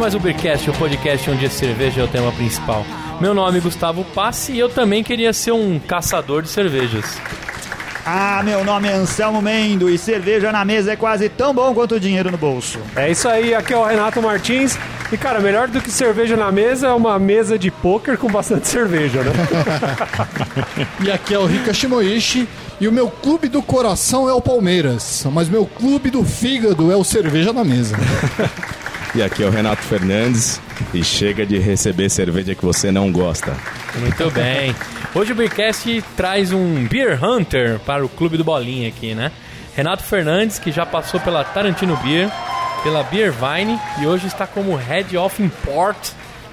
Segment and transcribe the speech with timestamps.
[0.00, 2.86] mais o Beercast, o podcast onde a cerveja é o tema principal.
[3.20, 7.18] Meu nome é Gustavo Passi e eu também queria ser um caçador de cervejas.
[8.06, 11.96] Ah, meu nome é Anselmo Mendo e cerveja na mesa é quase tão bom quanto
[11.96, 12.78] o dinheiro no bolso.
[12.96, 14.78] É isso aí, aqui é o Renato Martins.
[15.12, 18.68] E cara, melhor do que cerveja na mesa é uma mesa de pôquer com bastante
[18.68, 19.32] cerveja, né?
[21.04, 22.48] E aqui é o Rika Shimoishi.
[22.80, 25.26] E o meu clube do coração é o Palmeiras.
[25.30, 27.94] Mas meu clube do fígado é o Cerveja na Mesa.
[29.14, 30.60] E aqui é o Renato Fernandes
[30.94, 33.56] e chega de receber cerveja que você não gosta.
[33.96, 34.74] Muito bem.
[35.14, 39.32] Hoje o Beercast traz um Beer Hunter para o Clube do Bolinha aqui, né?
[39.74, 42.30] Renato Fernandes, que já passou pela Tarantino Beer,
[42.84, 45.96] pela Beer Vine e hoje está como Head of Import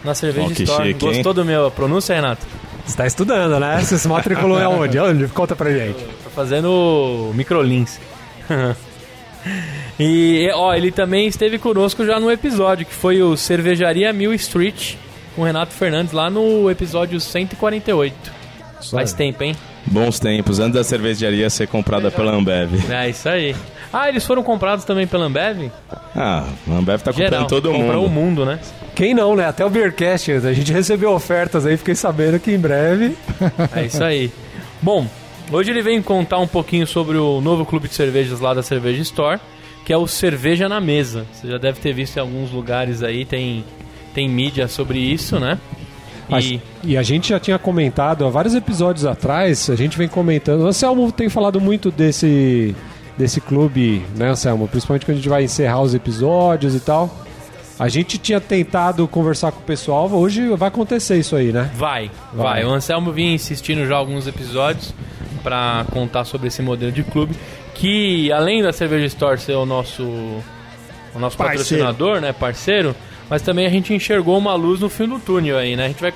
[0.04, 0.88] na Cerveja Oh, Store.
[0.88, 1.14] chique, hein?
[1.14, 2.46] Gostou do meu pronúncia, Renato?
[2.86, 3.80] Você tá estudando, né?
[3.82, 4.98] Você se matriculou aonde?
[4.98, 5.28] Onde?
[5.28, 6.04] Conta pra gente.
[6.24, 8.00] Tô fazendo microlinks.
[10.00, 14.96] e, ó, ele também esteve conosco já no episódio, que foi o Cervejaria Mill Street,
[15.36, 18.32] com o Renato Fernandes, lá no episódio 148.
[18.92, 19.56] Faz tempo, hein?
[19.86, 22.74] Bons tempos, antes da cervejaria ser comprada pela Ambev.
[22.92, 23.56] É isso aí.
[23.92, 25.72] Ah, eles foram comprados também pela Ambev?
[26.16, 28.42] Ah, a Ambev tá Geral, comprando todo comprou o mundo.
[28.42, 28.60] mundo, né?
[28.94, 29.48] Quem não, né?
[29.48, 33.16] Até o Beercast, a gente recebeu ofertas aí, fiquei sabendo que em breve.
[33.76, 34.32] É isso aí.
[34.82, 35.08] Bom,
[35.52, 39.02] hoje ele vem contar um pouquinho sobre o novo clube de cervejas lá da Cerveja
[39.02, 39.40] Store,
[39.86, 41.26] que é o Cerveja na Mesa.
[41.32, 43.64] Você já deve ter visto em alguns lugares aí, tem,
[44.14, 45.58] tem mídia sobre isso, né?
[46.30, 46.34] E
[46.84, 50.62] E a gente já tinha comentado há vários episódios atrás, a gente vem comentando.
[50.62, 52.76] O Anselmo tem falado muito desse,
[53.18, 54.68] desse clube, né, Anselmo?
[54.68, 57.10] Principalmente quando a gente vai encerrar os episódios e tal.
[57.80, 61.70] A gente tinha tentado conversar com o pessoal, hoje vai acontecer isso aí, né?
[61.76, 62.66] vai, vai, Vai.
[62.66, 64.94] O Anselmo vinha insistindo já alguns episódios
[65.48, 67.34] pra contar sobre esse modelo de clube,
[67.74, 71.64] que além da Cerveja Store ser o nosso, o nosso Parceiro.
[71.64, 72.94] patrocinador, né, parceiro,
[73.30, 75.86] mas também a gente enxergou uma luz no fim do túnel aí, né?
[75.86, 76.14] A gente vai,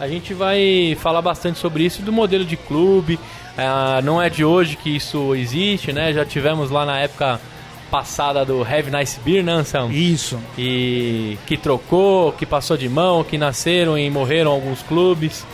[0.00, 3.20] a gente vai falar bastante sobre isso, do modelo de clube.
[3.56, 6.12] Ah, não é de hoje que isso existe, né?
[6.12, 7.40] Já tivemos lá na época
[7.88, 9.92] passada do Have Nice Beer, né, Anselmo?
[9.92, 10.40] Isso.
[10.58, 15.46] e que trocou, que passou de mão, que nasceram e morreram alguns clubes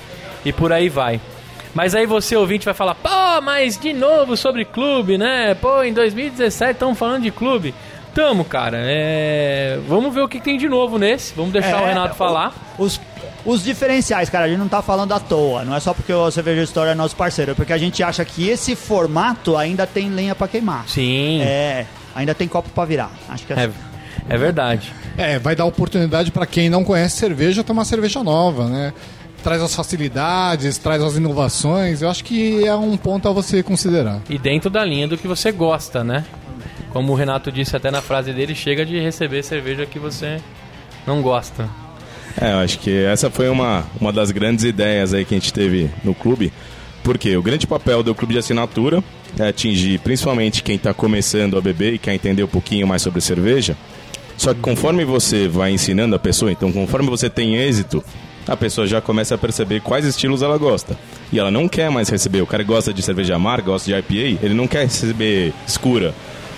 [0.46, 1.20] e por aí vai.
[1.74, 5.54] Mas aí você ouvinte vai falar, pô, mas de novo sobre clube, né?
[5.54, 7.74] Pô, em 2017 estamos falando de clube.
[8.14, 8.78] Tamo, cara.
[8.80, 9.78] É...
[9.86, 11.32] Vamos ver o que tem de novo nesse.
[11.34, 12.52] Vamos deixar o É, Renato falar.
[12.76, 13.00] Os,
[13.44, 15.64] os diferenciais, cara, a gente não tá falando à toa.
[15.64, 18.24] Não é só porque o Cerveja Store é nosso parceiro, é porque a gente acha
[18.24, 20.88] que esse formato ainda tem lenha pra queimar.
[20.88, 23.10] Sim, É, ainda tem copo pra virar.
[23.28, 23.70] Acho que é, é,
[24.30, 24.92] é verdade.
[25.16, 28.92] É, vai dar oportunidade para quem não conhece cerveja tomar cerveja nova, né?
[29.42, 32.02] Traz as facilidades, traz as inovações.
[32.02, 34.20] Eu acho que é um ponto a você considerar.
[34.28, 36.24] E dentro da linha do que você gosta, né?
[36.90, 40.40] Como o Renato disse até na frase dele, chega de receber cerveja que você
[41.06, 41.68] não gosta.
[42.40, 45.52] É, eu acho que essa foi uma, uma das grandes ideias aí que a gente
[45.52, 46.52] teve no clube.
[47.02, 49.02] Porque o grande papel do clube de assinatura
[49.38, 53.20] é atingir principalmente quem está começando a beber e quer entender um pouquinho mais sobre
[53.20, 53.76] cerveja.
[54.36, 58.04] Só que conforme você vai ensinando a pessoa, então conforme você tem êxito,
[58.48, 60.96] a pessoa já começa a perceber quais estilos ela gosta.
[61.30, 62.40] E ela não quer mais receber.
[62.40, 66.14] O cara que gosta de cerveja amarga, gosta de IPA, ele não quer receber escura.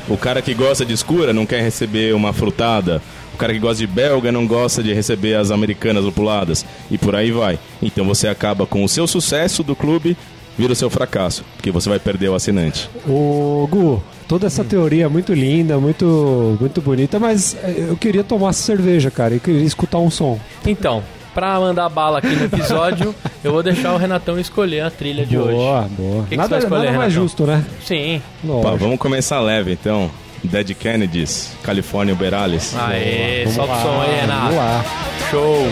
[0.09, 3.03] O cara que gosta de escura não quer receber uma frutada.
[3.35, 6.65] O cara que gosta de belga não gosta de receber as americanas lupuladas.
[6.91, 7.59] E por aí vai.
[7.83, 10.17] Então você acaba com o seu sucesso do clube,
[10.57, 11.45] vira o seu fracasso.
[11.57, 12.89] Porque você vai perder o assinante.
[13.09, 18.23] Ô, Gu, toda essa teoria é muito linda, muito, muito bonita, mas eh, eu queria
[18.23, 19.35] tomar cerveja, cara.
[19.35, 20.39] Eu queria escutar um som.
[20.67, 21.03] Então,
[21.41, 25.39] pra mandar bala aqui no episódio, eu vou deixar o Renatão escolher a trilha de
[25.39, 25.53] hoje.
[25.53, 26.23] boa, boa.
[26.25, 27.65] que você nada vai escolher, nada mais justo, né?
[27.83, 28.21] Sim.
[28.63, 30.11] Pá, vamos começar leve então.
[30.45, 32.75] Dead Kennedys, California Uberales.
[32.77, 34.41] Aê, Vamos solta o lá, som aí, Renato.
[34.43, 34.85] Vamos lá.
[35.31, 35.67] Show.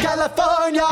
[0.00, 0.84] California,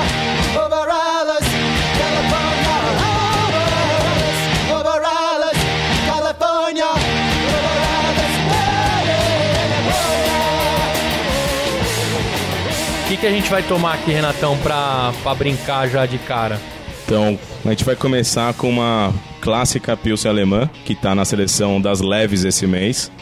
[13.23, 16.59] que, que a gente vai tomar aqui, Renatão, pra, pra brincar já de cara?
[17.05, 22.01] Então, a gente vai começar com uma clássica Pilsen alemã, que está na seleção das
[22.01, 23.13] leves esse mês,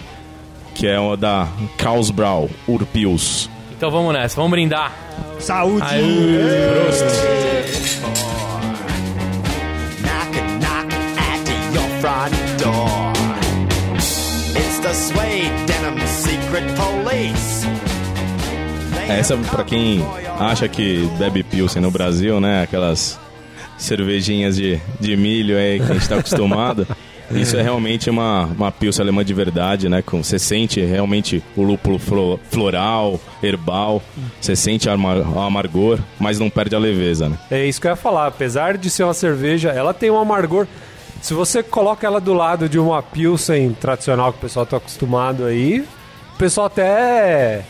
[0.75, 3.51] que é uma da Karlsbrau Urpils.
[3.77, 4.93] Então vamos nessa, vamos brindar.
[5.39, 5.85] Saúde!
[14.57, 17.90] It's the suede denim secret police.
[19.19, 20.05] Essa, pra quem
[20.39, 22.63] acha que bebe Pilsen no Brasil, né?
[22.63, 23.19] Aquelas
[23.77, 26.87] cervejinhas de, de milho aí que a gente está acostumado.
[27.31, 30.03] Isso é realmente uma, uma pilsa alemã de verdade, né?
[30.03, 34.03] Com, você sente realmente o lúpulo flo- floral, herbal,
[34.41, 34.93] você sente o
[35.41, 37.39] amargor, mas não perde a leveza, né?
[37.49, 38.27] É isso que eu ia falar.
[38.27, 40.67] Apesar de ser uma cerveja, ela tem um amargor.
[41.23, 45.45] Se você coloca ela do lado de uma Pilsen tradicional que o pessoal tá acostumado
[45.45, 45.85] aí,
[46.35, 47.63] o pessoal até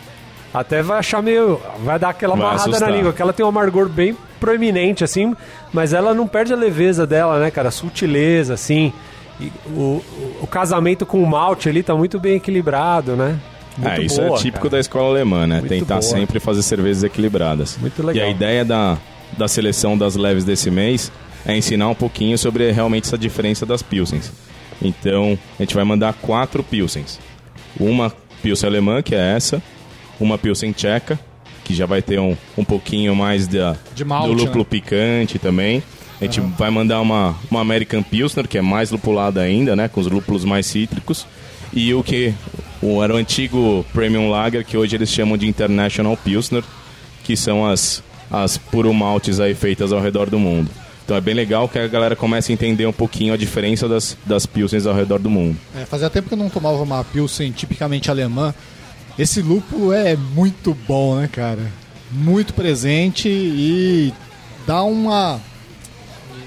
[0.52, 1.60] até vai achar meio.
[1.84, 2.92] Vai dar aquela Vai amarrada na assustar.
[2.92, 5.34] língua, que ela tem um amargor bem proeminente, assim,
[5.72, 7.68] mas ela não perde a leveza dela, né, cara?
[7.68, 8.92] A sutileza, assim.
[9.38, 13.38] E o, o, o casamento com o malte ali tá muito bem equilibrado, né?
[13.76, 14.70] Muito é, isso boa, é típico cara.
[14.70, 15.58] da escola alemã, né?
[15.58, 16.02] Muito Tentar boa.
[16.02, 17.78] sempre fazer cervejas equilibradas.
[17.78, 18.26] Muito legal.
[18.26, 18.98] E a ideia da,
[19.38, 21.10] da seleção das leves desse mês
[21.46, 24.32] é ensinar um pouquinho sobre realmente essa diferença das pilsens.
[24.82, 27.18] Então, a gente vai mandar quatro pilsens.
[27.78, 28.12] Uma
[28.42, 29.62] pilsen alemã, que é essa.
[30.20, 31.18] Uma pilsen tcheca,
[31.64, 34.70] que já vai ter um, um pouquinho mais da, De malte, do lúpulo né?
[34.70, 35.82] picante também.
[36.20, 39.88] A gente vai mandar uma, uma American Pilsner, que é mais lupulada ainda, né?
[39.88, 41.26] Com os lúpulos mais cítricos.
[41.72, 42.34] E o que
[42.82, 46.62] o, era o antigo Premium Lager, que hoje eles chamam de International Pilsner,
[47.24, 50.70] que são as, as puro maltes aí feitas ao redor do mundo.
[51.04, 54.16] Então é bem legal que a galera comece a entender um pouquinho a diferença das,
[54.24, 55.56] das Pilsens ao redor do mundo.
[55.74, 58.54] É, fazia tempo que eu não tomava uma Pilsen tipicamente alemã.
[59.20, 61.70] Esse lúpulo é muito bom, né, cara?
[62.10, 64.14] Muito presente e
[64.66, 65.38] dá uma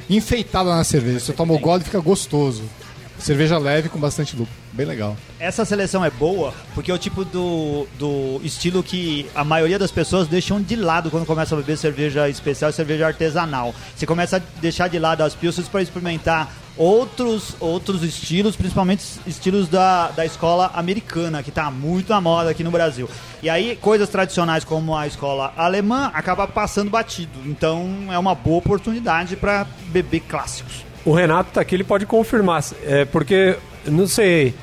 [0.09, 1.19] enfeitada na cerveja.
[1.19, 2.63] Você toma o gole e fica gostoso.
[3.19, 4.57] Cerveja leve com bastante lúpulo.
[4.71, 5.15] Bem legal.
[5.39, 9.91] Essa seleção é boa porque é o tipo do, do estilo que a maioria das
[9.91, 13.75] pessoas deixam de lado quando começa a beber cerveja especial cerveja artesanal.
[13.95, 19.67] Você começa a deixar de lado as pilsas para experimentar outros, outros estilos, principalmente estilos
[19.67, 23.09] da, da escola americana, que está muito na moda aqui no Brasil.
[23.41, 27.39] E aí, coisas tradicionais como a escola alemã acaba passando batido.
[27.45, 30.83] Então, é uma boa oportunidade para beber clássicos.
[31.05, 32.63] O Renato tá aqui, ele pode confirmar.
[32.83, 34.53] É, porque, não sei,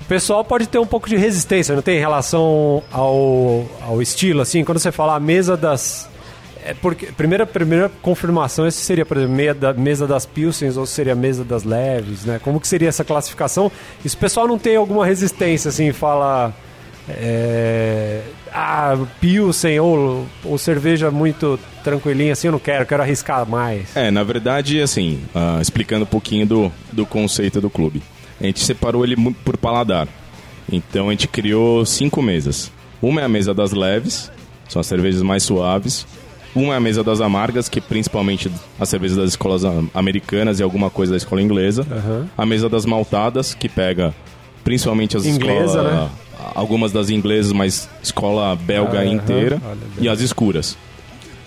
[0.00, 4.40] o pessoal pode ter um pouco de resistência, não tem em relação ao, ao estilo,
[4.40, 6.09] assim, quando você fala a mesa das.
[6.64, 11.14] É porque, primeira, primeira confirmação, esse seria, por exemplo, da, mesa das Pilsens ou seria
[11.14, 12.40] mesa das leves, né?
[12.42, 13.70] Como que seria essa classificação?
[14.04, 16.54] E se o pessoal não tem alguma resistência, assim, fala.
[17.08, 18.20] É,
[18.52, 23.96] ah, Pilsen ou, ou cerveja muito tranquilinha, assim, eu não quero, quero arriscar mais.
[23.96, 28.02] É, na verdade, assim, ah, explicando um pouquinho do, do conceito do clube.
[28.40, 30.08] A gente separou ele por paladar.
[30.70, 32.70] Então a gente criou cinco mesas.
[33.02, 34.30] Uma é a mesa das leves,
[34.68, 36.06] são as cervejas mais suaves.
[36.54, 40.62] Uma é a mesa das amargas, que principalmente as cervejas das escolas ah, americanas e
[40.62, 41.86] alguma coisa da escola inglesa.
[42.36, 44.14] A mesa das maltadas, que pega
[44.64, 45.84] principalmente as Inglesa, escolas.
[45.92, 46.10] né?
[46.54, 49.60] Algumas das inglesas, mas escola belga Aham, inteira.
[49.64, 50.76] olha, E as escuras.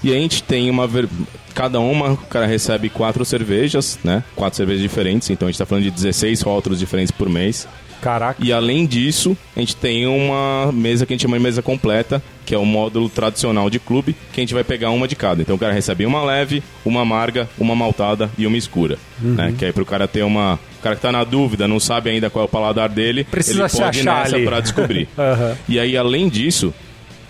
[0.04, 0.86] E a gente tem uma.
[0.88, 1.08] ver-
[1.56, 4.24] Cada uma, o cara recebe quatro cervejas, né?
[4.36, 5.30] Quatro cervejas diferentes.
[5.30, 7.68] Então a gente tá falando de 16 rótulos diferentes por mês.
[8.04, 8.44] Caraca.
[8.44, 12.22] E além disso, a gente tem uma mesa que a gente chama de mesa completa,
[12.46, 15.42] que é o módulo tradicional de clube, que a gente vai pegar uma de cada.
[15.42, 18.98] Então o cara recebe uma leve, uma amarga, uma maltada e uma escura.
[19.22, 19.56] Né?
[19.58, 20.60] Que aí pro cara ter uma.
[20.80, 23.62] O cara que tá na dúvida, não sabe ainda qual é o paladar dele, Precisa
[23.62, 24.46] ele pode ir achar nessa ali.
[24.46, 25.08] pra descobrir.
[25.18, 25.58] Aham.
[25.70, 26.74] E aí, além disso,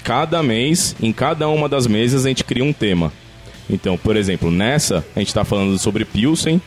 [0.03, 3.13] cada mês, em cada uma das mesas, a gente cria um tema.
[3.69, 6.59] Então, por exemplo, nessa, a gente está falando sobre Pilsen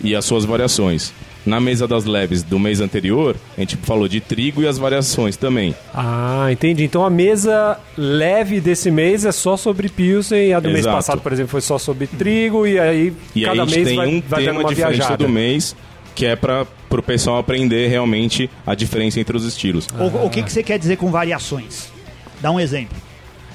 [0.00, 1.12] e as suas variações.
[1.46, 5.36] Na mesa das leves do mês anterior, a gente falou de trigo e as variações
[5.36, 5.74] também.
[5.92, 6.84] Ah, entendi.
[6.84, 10.96] Então a mesa leve desse mês é só sobre Pilsen e a do mês Exato.
[10.96, 13.88] passado, por exemplo, foi só sobre trigo e aí E cada aí a gente mês
[13.88, 15.18] tem vai, um vai tema uma diferente viajada.
[15.18, 15.76] todo mês,
[16.14, 19.86] que é para o pessoal aprender realmente a diferença entre os estilos.
[19.98, 21.92] O, o que, que você quer dizer com variações?
[22.40, 22.96] Dá um exemplo.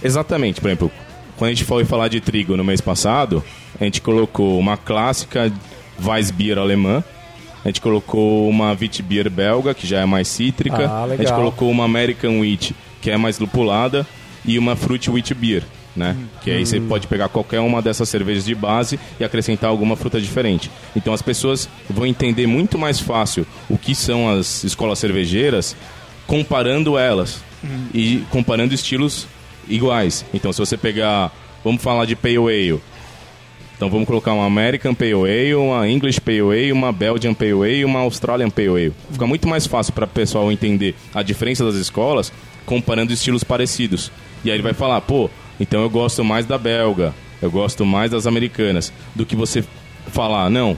[0.03, 0.91] Exatamente, por exemplo,
[1.37, 3.43] quando a gente foi falar de trigo no mês passado,
[3.79, 5.51] a gente colocou uma clássica
[6.05, 7.03] Weissbier alemã,
[7.63, 11.69] a gente colocou uma Witbier belga, que já é mais cítrica, Ah, a gente colocou
[11.69, 14.05] uma American Wheat, que é mais lupulada,
[14.45, 15.63] e uma Fruit Wheat Beer,
[15.95, 16.15] né?
[16.41, 20.19] Que aí você pode pegar qualquer uma dessas cervejas de base e acrescentar alguma fruta
[20.21, 20.71] diferente.
[20.95, 25.75] Então as pessoas vão entender muito mais fácil o que são as escolas cervejeiras
[26.25, 27.41] comparando elas
[27.93, 29.27] e comparando estilos
[29.67, 30.25] iguais.
[30.33, 31.31] Então, se você pegar,
[31.63, 32.79] vamos falar de Pale Ale.
[33.79, 37.85] Então, vamos colocar uma American Pale Ale, uma English Pale Ale, uma Belgian Pale Ale,
[37.85, 38.93] uma Australian Pale Ale.
[39.09, 42.29] Fica muito mais fácil para o pessoal entender a diferença das escolas
[42.65, 44.11] comparando estilos parecidos.
[44.43, 45.29] E aí ele vai falar, pô,
[45.61, 49.63] então eu gosto mais da belga, eu gosto mais das americanas, do que você
[50.07, 50.77] falar, não,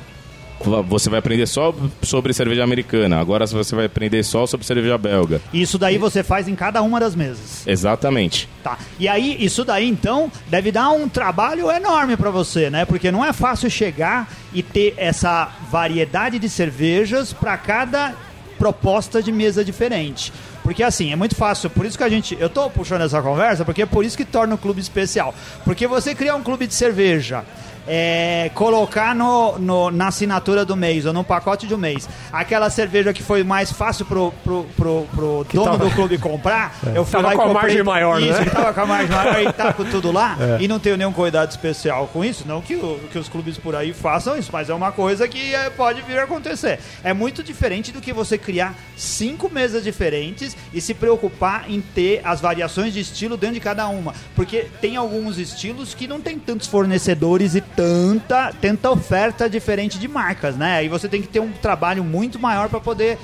[0.88, 5.42] você vai aprender só sobre cerveja americana, agora você vai aprender só sobre cerveja belga.
[5.52, 7.66] Isso daí você faz em cada uma das mesas.
[7.66, 8.48] Exatamente.
[8.64, 8.78] Tá.
[9.02, 12.86] E aí, isso daí, então, deve dar um trabalho enorme pra você, né?
[12.86, 18.14] Porque não é fácil chegar e ter essa variedade de cervejas pra cada
[18.60, 20.32] proposta de mesa diferente.
[20.62, 22.38] Porque assim, é muito fácil, por isso que a gente.
[22.40, 25.34] Eu tô puxando essa conversa, porque é por isso que torna o clube especial.
[25.66, 27.44] Porque você criar um clube de cerveja.
[27.88, 33.12] É, colocar no, no- na assinatura do mês ou no pacote do mês aquela cerveja
[33.14, 37.12] que foi mais fácil pro, pro, pro, pro dono tava- do clube comprar, eu fui
[37.22, 38.46] Tava lá e com a comprei margem maior, isso, né?
[38.46, 41.12] que tava com a margem maior e tá com tudo lá e não tenho nenhum
[41.14, 42.44] cuidado especial com isso.
[42.48, 45.54] Não que, o- que os clubes por aí façam isso, mas é uma coisa que
[45.54, 46.80] é, pode vir a acontecer.
[47.04, 52.22] É muito diferente do que você criar cinco mesas diferentes e se preocupar em ter
[52.24, 54.14] as variações de estilo dentro de cada uma.
[54.36, 60.08] Porque tem alguns estilos que não tem tantos fornecedores e tanta, tanta oferta diferente de
[60.08, 60.78] marcas, né?
[60.78, 63.18] Aí você tem que ter um trabalho muito maior para poder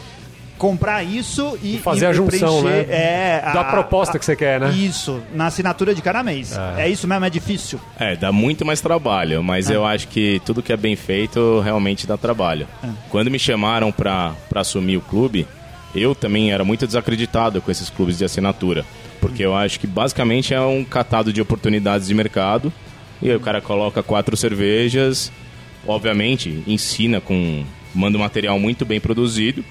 [0.57, 2.95] comprar isso e Fazer e a junção, preencher, né?
[2.95, 4.71] É, Da proposta que você quer, né?
[4.71, 6.57] Isso, na assinatura de cada mês.
[6.77, 7.79] É, isso mesmo, é difícil.
[7.99, 12.07] É, dá muito mais trabalho, mas eu acho que tudo que é bem feito realmente
[12.07, 12.67] dá trabalho.
[13.09, 15.47] Quando me chamaram pra pra assumir o clube,
[15.93, 18.83] eu também era muito desacreditado com esses clubes de assinatura.
[19.21, 22.71] Porque eu acho que basicamente é um catado de oportunidades de mercado.
[23.21, 25.31] E aí o cara coloca quatro cervejas,
[25.87, 27.63] obviamente ensina com.
[27.93, 29.63] manda um material muito bem produzido,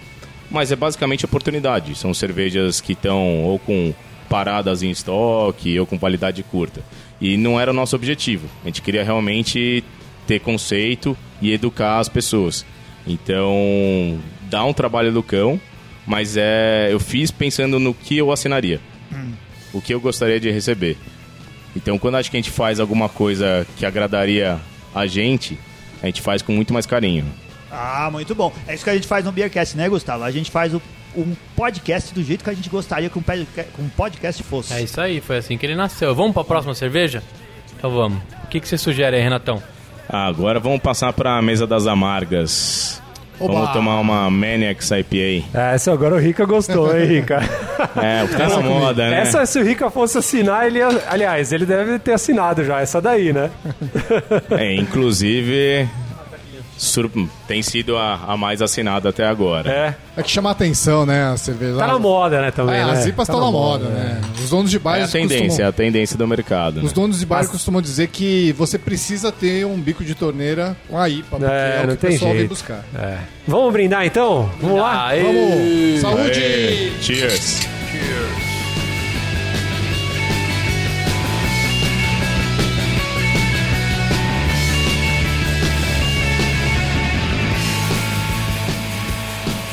[0.51, 1.95] mas é basicamente oportunidade.
[1.95, 3.95] São cervejas que estão ou com
[4.29, 6.83] paradas em estoque ou com validade curta.
[7.21, 8.49] E não era o nosso objetivo.
[8.63, 9.83] A gente queria realmente
[10.27, 12.67] ter conceito e educar as pessoas.
[13.07, 14.19] Então,
[14.51, 15.61] dá um trabalho do cão,
[16.07, 18.81] mas é eu fiz pensando no que eu assinaria.
[19.73, 20.97] O que eu gostaria de receber.
[21.77, 24.59] Então, quando acho que a gente faz alguma coisa que agradaria
[24.95, 25.59] a gente,
[26.03, 27.25] a gente faz com muito mais carinho.
[27.71, 28.53] Ah, muito bom.
[28.67, 30.25] É isso que a gente faz no Beercast, né, Gustavo?
[30.25, 30.81] A gente faz o-
[31.15, 34.73] um podcast do jeito que a gente gostaria que um que um podcast fosse.
[34.73, 36.15] É isso aí, foi assim que ele nasceu.
[36.15, 37.23] Vamos pra próxima cerveja?
[37.77, 38.19] Então vamos.
[38.45, 39.63] O que, que você sugere aí, Renatão?
[40.09, 43.03] Ah, agora vamos passar para a mesa das amargas.
[43.39, 43.53] Oba!
[43.53, 45.47] Vamos tomar uma Maniacs IPA.
[45.55, 47.41] É, essa agora o Rica gostou, hein, Rica?
[48.03, 49.21] É, o que tá na moda, né?
[49.21, 50.89] Essa, se o Rica fosse assinar, ele ia...
[51.09, 53.51] Aliás, ele deve ter assinado já, essa daí, né?
[54.51, 55.89] É, inclusive,
[57.49, 59.71] tem sido a, a mais assinada até agora.
[59.71, 59.95] É.
[60.19, 61.77] É que chama atenção, né, a cerveja.
[61.77, 62.93] Tá na moda, né, também, É, né?
[62.93, 64.21] as IPAs Tá estão na moda, né?
[64.43, 65.69] Os donos de É bares a tendência, é costumam...
[65.69, 66.77] a tendência do mercado.
[66.79, 66.91] Os né?
[66.95, 70.99] donos de bares Mas- costumam dizer que você precisa ter um bico de torneira com
[70.99, 72.49] a IPA, porque É, é, o não que tem o pessoal vem jeito.
[72.51, 72.85] buscar.
[72.95, 73.19] É.
[73.47, 74.51] Vamos brindar então?
[74.61, 75.09] Vamos lá?
[75.09, 75.23] Aê!
[75.23, 76.01] Vamos!
[76.01, 76.41] Saúde!
[76.41, 77.76] Aê, cheers!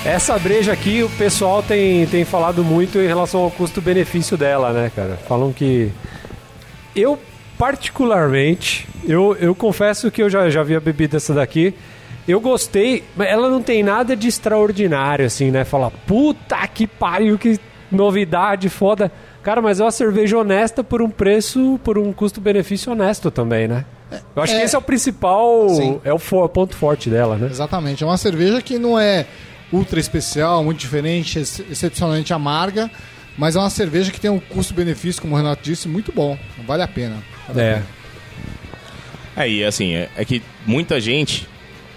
[0.05, 4.91] Essa breja aqui, o pessoal tem, tem falado muito em relação ao custo-benefício dela, né,
[4.93, 5.17] cara?
[5.27, 5.89] Falam que.
[6.93, 7.17] Eu,
[7.57, 11.73] particularmente, eu, eu confesso que eu já, já havia bebido essa daqui.
[12.27, 15.63] Eu gostei, mas ela não tem nada de extraordinário, assim, né?
[15.63, 17.57] Falar, puta que pariu, que
[17.89, 19.09] novidade foda.
[19.41, 23.85] Cara, mas é uma cerveja honesta por um preço, por um custo-benefício honesto também, né?
[24.35, 24.59] Eu acho É.
[24.59, 25.99] que esse é o principal, Sim.
[26.03, 27.47] é o fo- ponto forte dela, né?
[27.49, 28.03] Exatamente.
[28.03, 29.25] É uma cerveja que não é
[29.73, 32.89] ultra especial, muito diferente, ex- excepcionalmente amarga,
[33.37, 36.37] mas é uma cerveja que tem um custo-benefício, como o Renato disse, muito bom.
[36.65, 37.17] Vale a pena.
[37.47, 37.73] Vale a É.
[37.73, 37.85] pena.
[39.35, 41.47] É, e assim, é, é que muita gente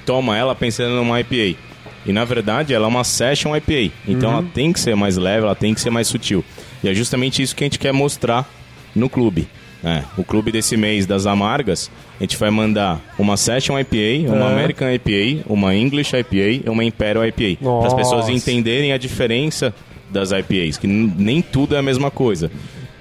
[0.06, 1.58] toma ela pensando numa IPA.
[2.06, 3.92] E na verdade ela é uma session IPA.
[4.08, 6.44] Então ela tem que ser mais leve, ela tem que ser mais sutil.
[6.82, 8.48] E é justamente isso que a gente quer mostrar
[8.94, 9.46] no clube.
[9.84, 14.50] É, o clube desse mês das amargas, a gente vai mandar uma Session IPA, uma
[14.50, 14.52] É.
[14.52, 17.60] American IPA, uma English IPA e uma Imperial IPA.
[17.62, 19.72] Para as pessoas entenderem a diferença
[20.10, 22.50] das IPAs, que nem tudo é a mesma coisa.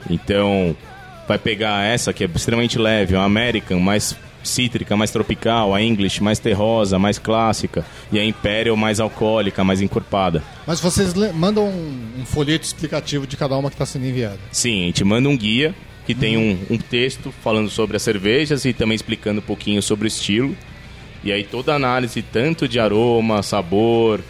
[0.09, 0.75] Então,
[1.27, 6.21] vai pegar essa que é extremamente leve, a American, mais cítrica, mais tropical, a English
[6.21, 10.43] mais terrosa, mais clássica, e a Imperial mais alcoólica, mais encorpada.
[10.67, 14.37] Mas vocês mandam um, um folheto explicativo de cada uma que está sendo enviada.
[14.51, 15.73] Sim, a gente manda um guia
[16.05, 20.05] que tem um, um texto falando sobre as cervejas e também explicando um pouquinho sobre
[20.05, 20.55] o estilo.
[21.23, 24.21] E aí toda a análise, tanto de aroma, sabor,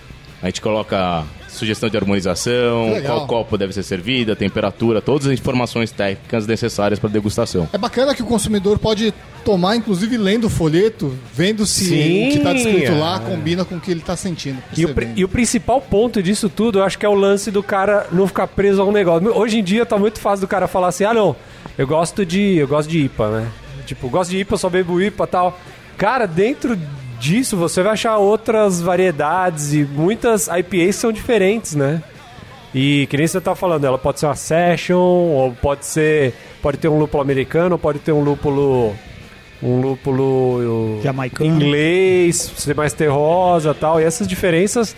[0.41, 3.17] a gente coloca sugestão de harmonização, Legal.
[3.17, 7.67] qual copo deve ser servida, temperatura, todas as informações técnicas necessárias para degustação.
[7.71, 9.13] É bacana que o consumidor pode
[9.43, 13.19] tomar, inclusive lendo o folheto, vendo se Sim, o que está descrito lá é.
[13.29, 14.61] combina com o que ele está sentindo.
[14.75, 17.63] E o, e o principal ponto disso tudo, eu acho que é o lance do
[17.63, 19.35] cara não ficar preso a um negócio.
[19.35, 21.35] Hoje em dia tá muito fácil do cara falar assim: "Ah, não,
[21.77, 23.51] eu gosto de, eu gosto de IPA, né?
[23.85, 25.59] Tipo, gosto de IPA, só bebo IPA, tal".
[25.97, 26.77] Cara, dentro
[27.19, 32.01] disso, você vai achar outras variedades e muitas IPAs são diferentes, né?
[32.73, 36.33] E que nem você tá falando, ela pode ser uma session, ou pode ser.
[36.61, 38.93] Pode ter um lúpulo americano, ou pode ter um lúpulo.
[39.63, 41.49] Um lúpulo Jamaicano.
[41.49, 44.01] inglês, ser mais terrosa e tal.
[44.01, 44.93] E essas diferenças.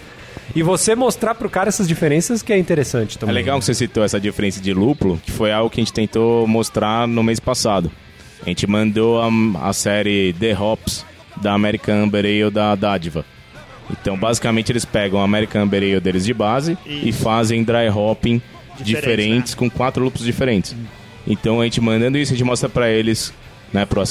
[0.56, 3.36] E você mostrar pro cara essas diferenças que é interessante É também.
[3.36, 6.48] legal que você citou essa diferença de lúpulo, que foi algo que a gente tentou
[6.48, 7.92] mostrar no mês passado.
[8.46, 9.30] A gente mandou a,
[9.70, 11.06] a série The Hops
[11.42, 13.26] da American Amber Ale da Dádiva.
[13.92, 18.42] Então, basicamente, eles pegam a American Amber Ale deles de base e fazem dry hopping
[18.80, 20.76] Diferente, diferentes com quatro lúpulos diferentes.
[21.26, 23.34] Então, a gente mandando isso, a gente mostra pra eles,
[23.74, 24.02] né, pro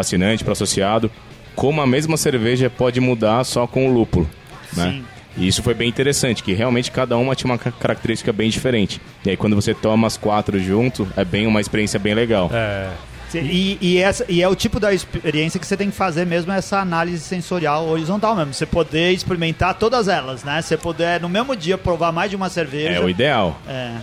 [0.00, 1.10] assinante, pro associado,
[1.54, 4.28] como a mesma cerveja pode mudar só com o lúpulo.
[4.76, 4.90] Né?
[4.92, 5.04] Sim.
[5.38, 9.00] E isso foi bem interessante, que realmente cada uma tinha uma ca- característica bem diferente.
[9.24, 12.50] E aí quando você toma as quatro junto, é bem uma experiência bem legal.
[12.52, 12.90] É.
[13.34, 16.50] E, e, essa, e é o tipo da experiência que você tem que fazer mesmo
[16.50, 18.54] essa análise sensorial horizontal mesmo.
[18.54, 20.62] Você poder experimentar todas elas, né?
[20.62, 22.94] Você poder no mesmo dia provar mais de uma cerveja.
[22.94, 23.60] É o ideal.
[23.68, 23.96] É.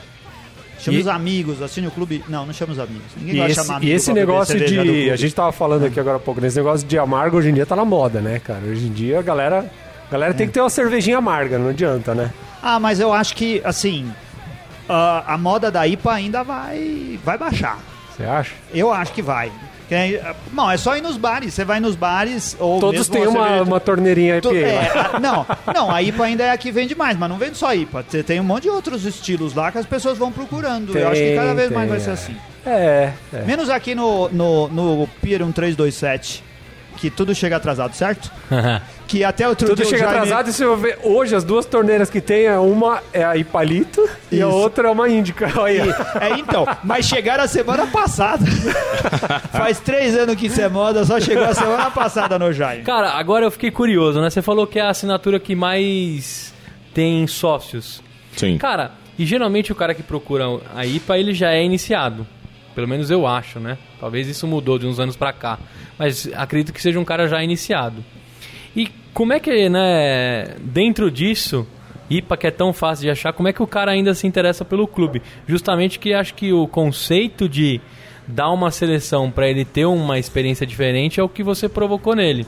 [0.80, 2.24] Chama E- os amigos, assine o clube.
[2.30, 3.02] Não, não chama os amigos.
[3.18, 5.10] Ninguém E vai esse, chamar e amigo esse negócio de.
[5.10, 7.66] A gente tava falando aqui agora há pouco, nesse negócio de amargo hoje em dia
[7.66, 8.62] tá na moda, né, cara?
[8.64, 9.66] Hoje em dia a galera.
[10.08, 10.36] A galera É.
[10.36, 12.32] tem que ter uma cervejinha amarga, não adianta, né?
[12.62, 14.12] Ah, mas eu acho que, assim,
[14.88, 17.80] a, a moda da IPA ainda vai, vai baixar.
[18.16, 18.54] Você acha?
[18.74, 19.52] Eu acho que vai.
[19.92, 21.54] É- Não, é só ir nos bares.
[21.54, 24.50] Você vai nos bares ou Todos têm uma, cerveja- uma torneirinha IPA.
[24.56, 24.90] é, né?
[25.22, 28.04] não, não, a IPA ainda é a que vende mais, mas não vende só IPA.
[28.10, 30.98] Você tem um monte de outros estilos lá que as pessoas vão procurando.
[30.98, 32.14] Eu acho que cada vez Tem, mais vai tem, ser é.
[32.14, 32.36] assim.
[32.66, 33.42] É, é.
[33.44, 36.44] Menos aqui no, no, no Pier 1327,
[36.98, 38.32] que tudo chega atrasado, certo?
[39.08, 41.44] Que até outro Tudo dia o chega Jaime- atrasado e se eu ver hoje as
[41.44, 45.48] duas torneiras que tem, é uma é a Ipalito e a outra é uma Índica.
[45.62, 45.96] Olha.
[46.20, 48.44] É, então, mas chegaram a semana passada.
[49.54, 52.84] Faz três anos que isso é moda, só chegou a semana passada no Jaime.
[52.84, 54.30] Cara, agora eu fiquei curioso, né?
[54.32, 56.52] Você falou que é a assinatura que mais
[56.92, 58.02] tem sócios.
[58.36, 58.58] Sim.
[58.58, 62.26] Cara, e geralmente o cara que procura a IPA, ele já é iniciado.
[62.76, 63.78] Pelo menos eu acho, né?
[64.00, 65.58] Talvez isso mudou de uns anos pra cá.
[65.98, 68.04] Mas acredito que seja um cara já iniciado.
[68.76, 71.66] E como é que, né, dentro disso,
[72.10, 74.66] IPA que é tão fácil de achar, como é que o cara ainda se interessa
[74.66, 75.22] pelo clube?
[75.48, 77.80] Justamente que acho que o conceito de
[78.28, 82.46] dar uma seleção pra ele ter uma experiência diferente é o que você provocou nele.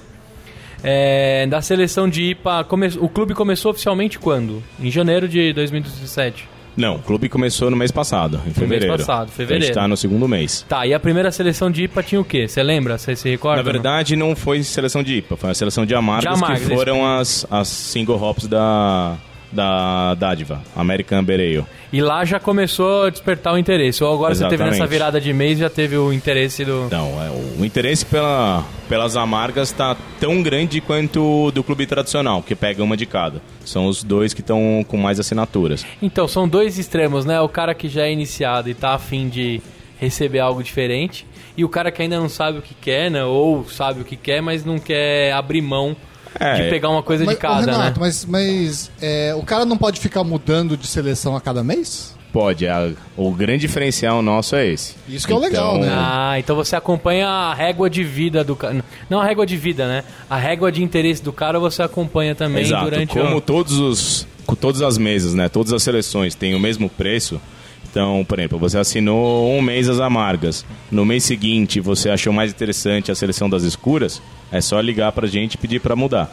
[0.83, 4.61] É, da seleção de IPA, come- o clube começou oficialmente quando?
[4.79, 6.47] Em janeiro de 2017.
[6.77, 8.95] Não, o clube começou no mês passado, em fevereiro.
[8.95, 9.63] passado, fevereiro.
[9.63, 10.63] A gente tá no segundo mês.
[10.69, 12.47] Tá, e a primeira seleção de IPA tinha o quê?
[12.47, 12.97] Você lembra?
[12.97, 13.63] Você se recorda?
[13.63, 16.75] Na verdade, não foi seleção de IPA, foi a seleção de amargas, De amargas, que
[16.75, 19.17] foram as, as single hops da,
[19.51, 21.63] da Dádiva, American Ale.
[21.91, 24.03] E lá já começou a despertar o interesse.
[24.03, 24.79] Ou agora você teve Exatamente.
[24.79, 26.85] nessa virada de mês já teve o interesse do.
[26.87, 32.43] Então, é, o interesse pela, pelas amargas está tão grande quanto o do clube tradicional,
[32.43, 33.41] que pega uma de cada.
[33.63, 35.85] São os dois que estão com mais assinaturas.
[36.01, 37.39] Então, são dois extremos, né?
[37.39, 39.61] O cara que já é iniciado e tá afim de
[39.99, 41.25] receber algo diferente.
[41.55, 43.23] E o cara que ainda não sabe o que quer, né?
[43.23, 45.95] Ou sabe o que quer, mas não quer abrir mão
[46.39, 47.93] É, de pegar uma coisa Mas, de cada, Renato, né?
[47.99, 52.15] mas, mas é, o cara não pode ficar mudando de seleção a cada mês?
[52.31, 54.95] Pode, a- o grande diferencial nosso é esse.
[55.07, 55.87] Isso que é o legal, né?
[55.89, 58.83] Ah, então você acompanha a régua de vida do cara.
[59.09, 60.03] Não a régua de vida, né?
[60.29, 62.83] A régua de interesse do cara você acompanha também Exato.
[62.83, 63.41] durante Como o...
[63.41, 65.49] todos os, com todas as mesas, né?
[65.49, 67.41] Todas as seleções têm o mesmo preço.
[67.89, 70.65] Então, por exemplo, você assinou um mês as amargas.
[70.91, 74.21] No mês seguinte, você achou mais interessante a seleção das escuras.
[74.51, 76.29] É só ligar pra gente e pedir pra mudar.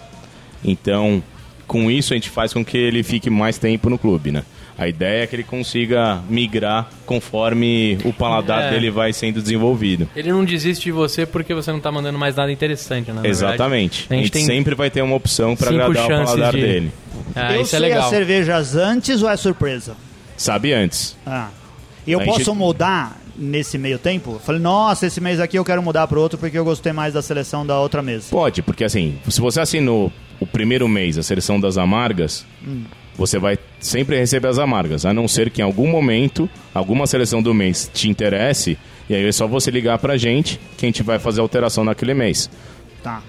[0.65, 1.23] Então,
[1.67, 4.43] com isso a gente faz com que ele fique mais tempo no clube, né?
[4.77, 8.71] A ideia é que ele consiga migrar conforme o paladar É.
[8.71, 10.09] dele vai sendo desenvolvido.
[10.17, 13.15] Ele não desiste de você porque você não tá mandando mais nada interessante, né?
[13.15, 13.45] na verdade.
[13.55, 14.07] Exatamente.
[14.11, 16.61] A A gente gente, tem sempre vai ter uma opção para agradar o paladar de-
[16.61, 16.93] dele.
[17.37, 18.03] Ah, eu isso é sei legal.
[18.03, 19.97] as cervejas antes ou é surpresa?
[20.37, 21.17] Sabe antes.
[21.27, 21.49] Ah.
[22.07, 24.41] E eu A posso gente- mudar nesse meio tempo?
[24.45, 27.23] Falei, nossa, esse mês aqui eu quero mudar para outro porque eu gostei mais da
[27.23, 28.27] seleção da outra mesa.
[28.31, 32.45] Pode, porque assim, se você assinou o primeiro mês a seleção das amargas,
[33.17, 37.41] você vai sempre receber as amargas, a não ser que em algum momento, alguma seleção
[37.43, 38.77] do mês te interesse,
[39.09, 42.13] e aí é só você ligar pra gente que a gente vai fazer alteração naquele
[42.15, 42.51] mês.
[43.03, 43.23] Tá.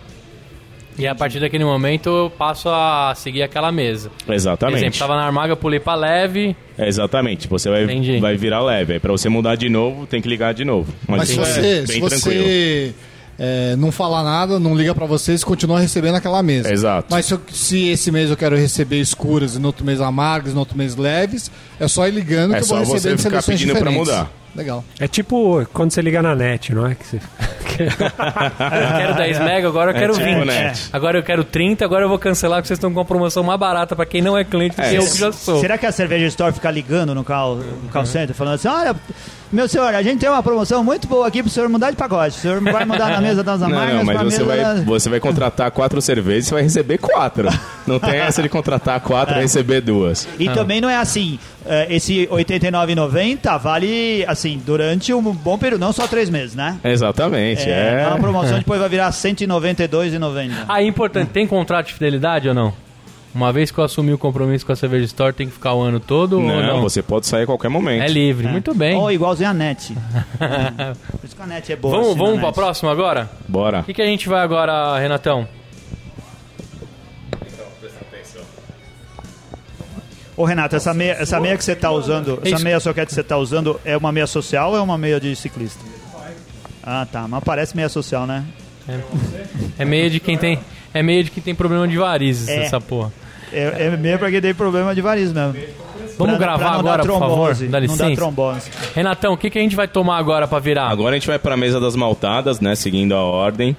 [0.98, 4.10] E a partir daquele momento eu passo a seguir aquela mesa.
[4.26, 4.78] Por Exatamente.
[4.78, 6.56] exemplo, tava na armaga, pulei pra leve.
[6.78, 7.48] É, exatamente.
[7.48, 8.20] Você vai, Entendi.
[8.20, 8.94] vai virar leve.
[8.94, 10.94] Aí pra você mudar de novo, tem que ligar de novo.
[11.08, 12.94] Mas, Mas se isso você, é se você
[13.38, 16.72] é, não falar nada, não liga pra vocês, continua recebendo aquela mesa.
[16.72, 17.08] Exato.
[17.12, 20.54] Mas se, eu- se esse mês eu quero receber escuras e no outro mês amargas,
[20.54, 23.16] no outro mês leves, é só ir ligando É que eu vou só você receber
[23.18, 24.08] de ficar pedindo pra diferentes.
[24.10, 24.32] mudar.
[24.56, 24.86] Legal.
[25.02, 26.96] É tipo quando você liga na net, não é?
[26.96, 27.20] Que você,
[27.84, 30.46] eu quero 10 mega, agora eu É quero tipo 20.
[30.46, 30.90] net.
[30.94, 33.60] Agora eu quero 30, agora eu vou cancelar porque vocês estão com uma promoção mais
[33.60, 35.60] barata pra quem não é cliente do É, que eu já sou.
[35.60, 38.96] Será que a cerveja store fica ligando no call, no call center, falando assim, olha,
[39.56, 42.38] meu senhor, a gente tem uma promoção muito boa aqui pro senhor mudar de pacote.
[42.38, 44.84] O senhor vai mudar na mesa das Não, amargas não, mas pra você mesa vai,
[44.84, 47.48] você vai contratar quatro cervejas e vai receber quatro.
[47.88, 50.28] Não tem essa de contratar quatro e receber duas.
[50.38, 55.82] E também não é assim, é, esse R$ 89,90 vale, assim, durante um bom período,
[55.82, 56.78] não só três meses, né?
[56.84, 57.70] Exatamente.
[57.70, 60.52] É, É, uma promoção depois vai virar R$ 192,90.
[60.68, 62.85] Ah, é importante, tem contrato de fidelidade ou não?
[63.36, 65.82] Uma vez que eu assumi o compromisso com a Cerveja Store, tem que ficar o
[65.82, 66.82] ano todo ou Não, não?
[66.82, 68.02] você pode sair a qualquer momento.
[68.02, 68.96] É livre, muito bem.
[68.96, 69.94] Ou igualzinho a NET.
[71.12, 71.92] Por isso que a NET é boa.
[71.96, 72.56] Vamos, assim, vamos na pra NET.
[72.56, 73.30] próxima agora?
[73.46, 73.82] Bora.
[73.82, 75.46] O que, que a gente vai agora, Renatão?
[80.38, 82.64] Ô Renato, essa meia, essa meia que você tá usando, essa Isso.
[82.64, 85.34] meia soquete que você tá usando é uma meia social ou é uma meia de
[85.36, 85.84] ciclista?
[86.84, 88.44] Ah, tá, mas parece meia social, né?
[89.80, 90.60] É meio de quem tem,
[90.94, 92.66] é meio de quem tem problema de varizes, É.
[92.66, 93.12] essa porra.
[93.56, 95.56] É, é meia pra quem tem problema de variz mesmo.
[96.18, 97.28] Vamos Pra- gravar pra não dar agora, por favor?
[97.28, 98.16] trombose, Dá Não dá licença.
[98.16, 98.72] trombose.
[98.96, 100.88] Renatão, o que, que a gente vai tomar agora pra virar?
[100.90, 102.74] Agora a gente vai pra mesa das maltadas, né?
[102.76, 103.76] Seguindo a ordem.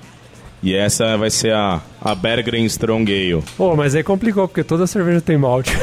[0.63, 3.43] E essa vai ser a, a Bergren Strong Ale.
[3.57, 5.71] Pô, mas aí complicou, porque toda cerveja tem malte.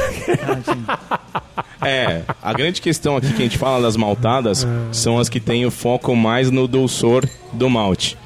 [1.82, 5.66] É, a grande questão aqui que a gente fala das maltadas são as que têm
[5.66, 8.16] o foco mais no dulçor do malte.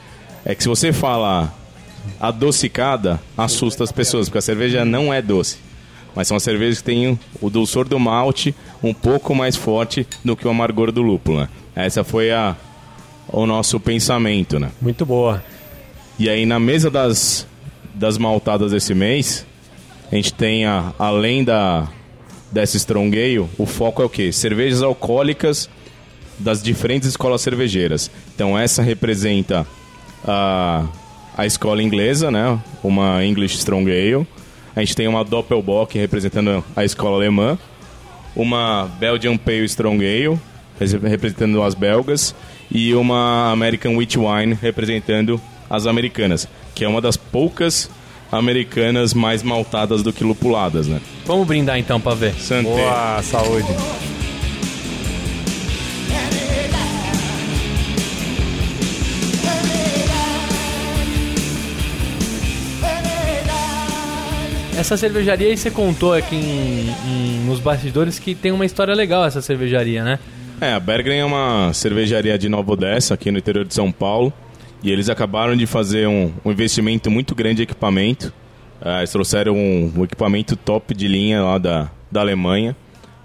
[0.44, 1.52] É que se você fala
[2.21, 5.59] adocicada, assusta as pessoas, porque a cerveja não é doce.
[6.14, 10.37] Mas são as cervejas que têm o dulçor do malte um pouco mais forte do
[10.37, 11.49] que o amargor do lúpulo, né?
[11.77, 12.57] Essa foi a,
[13.29, 14.71] o nosso pensamento, né?
[14.81, 15.42] Muito boa.
[16.18, 17.47] E aí na mesa das,
[17.94, 19.47] das maltadas desse mês,
[20.11, 21.88] a gente tem, a, além da,
[22.51, 24.33] dessa Strong Ale, o foco é o quê?
[24.33, 25.68] Cervejas alcoólicas
[26.38, 28.11] das diferentes escolas cervejeiras.
[28.35, 29.66] Então essa representa
[30.25, 30.87] a,
[31.38, 32.59] a escola inglesa, né?
[32.85, 34.27] Uma English Strong Ale.
[34.77, 37.57] A gente tem uma Doppelbock representando a escola alemã.
[38.37, 40.38] Uma Belgian Pale Strong Ale,
[40.79, 42.35] res- representando as belgas.
[42.70, 46.46] E uma American Wheat Wine, representando as americanas.
[46.74, 47.88] Que é uma das poucas
[48.31, 51.01] americanas mais maltadas do que lupuladas, né?
[51.24, 52.35] Vamos brindar então pra ver.
[52.35, 52.64] Santé.
[52.68, 53.68] Boa, saúde.
[64.78, 69.24] Essa cervejaria aí você contou aqui em- em- nos bastidores que tem uma história legal
[69.24, 70.18] essa cervejaria, né?
[70.60, 74.32] É, a Bergren é uma cervejaria de Nova Odessa, aqui no interior de São Paulo.
[74.82, 78.32] E eles acabaram de fazer um, um investimento muito grande em equipamento.
[78.80, 82.76] Ah, eles trouxeram um, um equipamento top de linha lá da, da Alemanha.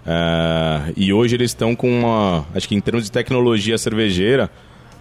[0.05, 2.45] Ah, e hoje eles estão com uma.
[2.55, 4.49] Acho que em termos de tecnologia cervejeira,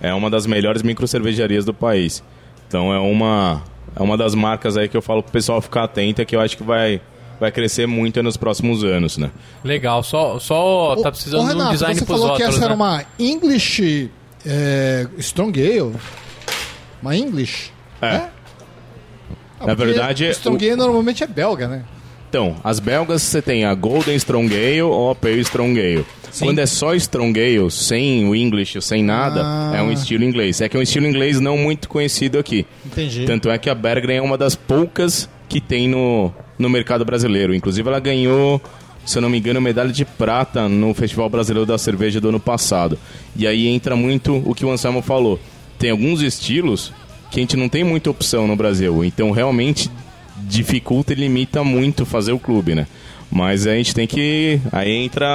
[0.02, 2.22] é uma das melhores micro cervejarias do país.
[2.68, 3.62] Então é uma,
[3.94, 6.56] é uma das marcas aí que eu falo pro pessoal ficar atento, que eu acho
[6.56, 7.00] que vai,
[7.38, 9.30] vai crescer muito nos próximos anos, né?
[9.62, 12.58] Legal, só, só tá Ô, precisando ô, de um Renato, design você falou que essa
[12.58, 12.64] né?
[12.64, 14.10] era uma English
[14.46, 15.94] é, Strong Ale.
[17.00, 17.70] Uma English?
[18.00, 18.06] É.
[18.16, 18.30] Ah,
[19.60, 21.84] Na porque verdade, Strong Ale normalmente é belga, né?
[22.32, 26.06] Então, as belgas você tem a Golden Strong Ale ou a Pale Strong Ale.
[26.38, 29.74] Quando é só Strong Ale, sem o English, sem nada, Ah.
[29.76, 30.62] é um estilo inglês.
[30.62, 32.64] É que é um estilo inglês não muito conhecido aqui.
[32.86, 33.26] Entendi.
[33.26, 37.54] Tanto é que a Bergren é uma das poucas que tem no, no mercado brasileiro.
[37.54, 38.58] Inclusive, ela ganhou,
[39.04, 42.40] se eu não me engano, medalha de prata no Festival Brasileiro da Cerveja do ano
[42.40, 42.98] passado.
[43.36, 45.38] E aí entra muito o que o Anselmo falou.
[45.78, 46.94] Tem alguns estilos
[47.30, 49.04] que a gente não tem muita opção no Brasil.
[49.04, 49.90] Então, realmente,
[50.48, 52.86] dificulta e limita muito fazer o clube, né?
[53.30, 54.60] Mas a gente tem que.
[54.70, 55.26] Aí entra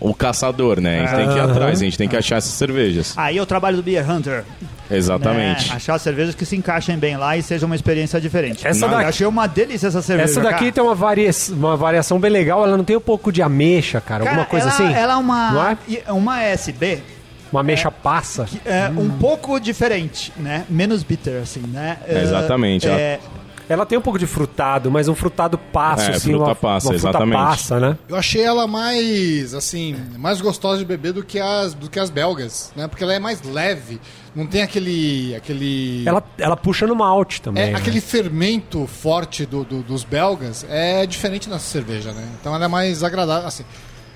[0.00, 1.00] o, o caçador, né?
[1.00, 3.12] A gente tem que ir atrás, a gente tem que achar essas cervejas.
[3.18, 4.44] Aí é o trabalho do Beer Hunter.
[4.90, 5.68] Exatamente.
[5.68, 5.76] né?
[5.76, 8.66] Achar cervejas que se encaixem bem lá e seja uma experiência diferente.
[8.66, 10.30] Essa Eu daqui- achei uma delícia essa cerveja.
[10.30, 10.72] Essa daqui cara.
[10.72, 14.24] tem uma, varia uma variação bem legal, ela não tem um pouco de ameixa, cara,
[14.24, 14.94] Cara, alguma coisa ela, assim?
[14.98, 16.12] Ela é uma, é?
[16.12, 17.00] uma SB
[17.52, 18.44] Uma ameixa passa.
[18.46, 20.64] que é um pouco diferente, né?
[20.70, 21.98] Menos bitter, assim, né?
[22.08, 23.20] É, exatamente, É,
[23.68, 26.86] Ela tem um pouco de frutado, mas um frutado passa, É, assim, fruta uma, passa,
[26.88, 27.38] uma fruta exatamente.
[27.38, 27.98] passa, né?
[28.08, 32.08] Eu achei ela mais, assim, mais gostosa de beber do que as, do que as
[32.10, 32.88] belgas, né?
[32.88, 34.00] Porque ela é mais leve,
[34.34, 37.62] não tem aquele, aquele, Ela, ela puxa no malte também.
[37.62, 37.78] é, né?
[37.78, 42.26] aquele fermento forte do, do- dos belgas é diferente nessa cerveja, né?
[42.40, 43.64] Então ela é mais agradável, assim.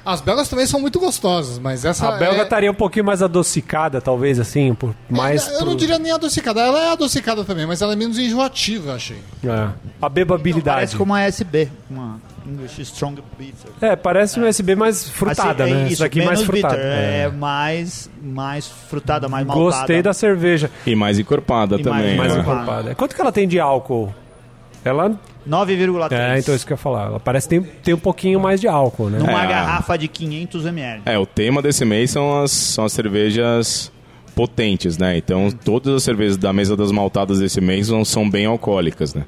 [0.05, 2.43] As belgas também são muito gostosas, mas essa A belga é...
[2.43, 5.47] estaria um pouquinho mais adocicada, talvez, assim, por mais.
[5.49, 8.95] eu pro- não diria nem adocicada, ela é adocicada também, mas ela é menos enjoativa,
[8.95, 9.19] achei.
[9.45, 9.69] É.
[10.01, 10.77] A bebabilidade.
[10.77, 13.71] Parece como uma SB, uma English Strong Bitter.
[13.81, 15.83] É, parece um USB mais frutada, Assim, é né?
[15.85, 16.75] Isso, Isso aqui menos mais frutada.
[16.75, 17.21] bitter, é.
[17.23, 17.29] É.
[17.29, 19.65] mais, mais frutada, mais maltada.
[19.79, 20.69] Gostei da cerveja.
[20.85, 22.17] E mais encorpada E também.
[22.17, 22.41] mais Mais né?
[22.41, 22.63] encorpada.
[22.65, 22.95] encorpada.
[22.97, 24.13] Quanto que ela tem de álcool?
[24.85, 25.13] Ela.
[25.49, 26.13] 9,3.
[26.13, 27.07] É, então isso que eu ia falar.
[27.07, 29.19] Ela parece que tem, tem um pouquinho mais de álcool, né?
[29.19, 29.47] Numa É.
[29.49, 31.03] garrafa de 500 ml.
[31.05, 33.91] É, o tema desse mês são as, são as cervejas
[34.35, 35.17] potentes, né?
[35.17, 39.25] Então, todas as cervejas da mesa das maltadas desse mês são, são bem alcoólicas, né?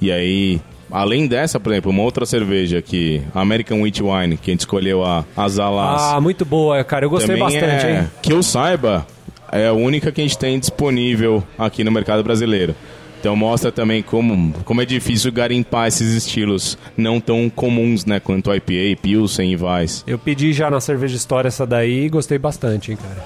[0.00, 4.54] E aí, além dessa, por exemplo, uma outra cerveja que American Wheat Wine, que a
[4.54, 6.02] gente escolheu a Azalas.
[6.02, 7.04] Ah, muito boa, cara.
[7.04, 8.10] Eu gostei também bastante, é, hein?
[8.22, 9.06] Que eu saiba,
[9.50, 12.74] é a única que a gente tem disponível aqui no mercado brasileiro.
[13.22, 18.18] Então mostra também como, como é difícil garimpar esses estilos não tão comuns, né?
[18.18, 20.02] Quanto IPA, Pilsen e Weiss.
[20.08, 23.24] Eu pedi já na cerveja história essa daí e gostei bastante, hein, cara.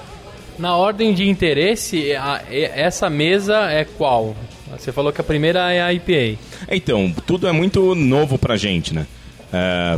[0.59, 4.35] Na ordem de interesse, a- essa mesa é qual?
[4.77, 6.37] Você falou que a primeira é a IPA.
[6.69, 9.07] Então, tudo é muito novo pra gente, né?
[9.51, 9.97] É,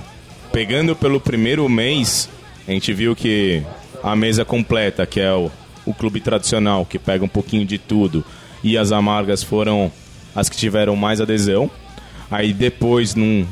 [0.53, 2.29] pegando pelo primeiro mês,
[2.65, 3.62] a gente viu que
[4.01, 5.51] a mesa completa, que é o,
[5.85, 8.23] o clube tradicional, que pega um pouquinho de tudo,
[8.63, 9.91] e as amargas foram
[10.35, 11.69] as que tiveram mais adesão.
[12.29, 13.45] Aí depois, num,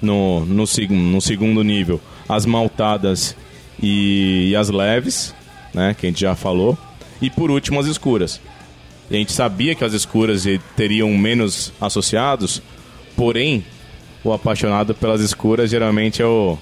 [0.00, 3.36] no, no, no segundo nível, as maltadas
[3.80, 5.34] e, e as leves,
[5.72, 5.94] né?
[5.94, 6.76] Que a gente já falou.
[7.20, 8.40] E por último, as escuras.
[9.10, 12.60] A gente sabia que as escuras teriam menos associados,
[13.16, 13.64] porém,
[14.24, 16.58] o apaixonado pelas escuras geralmente é o,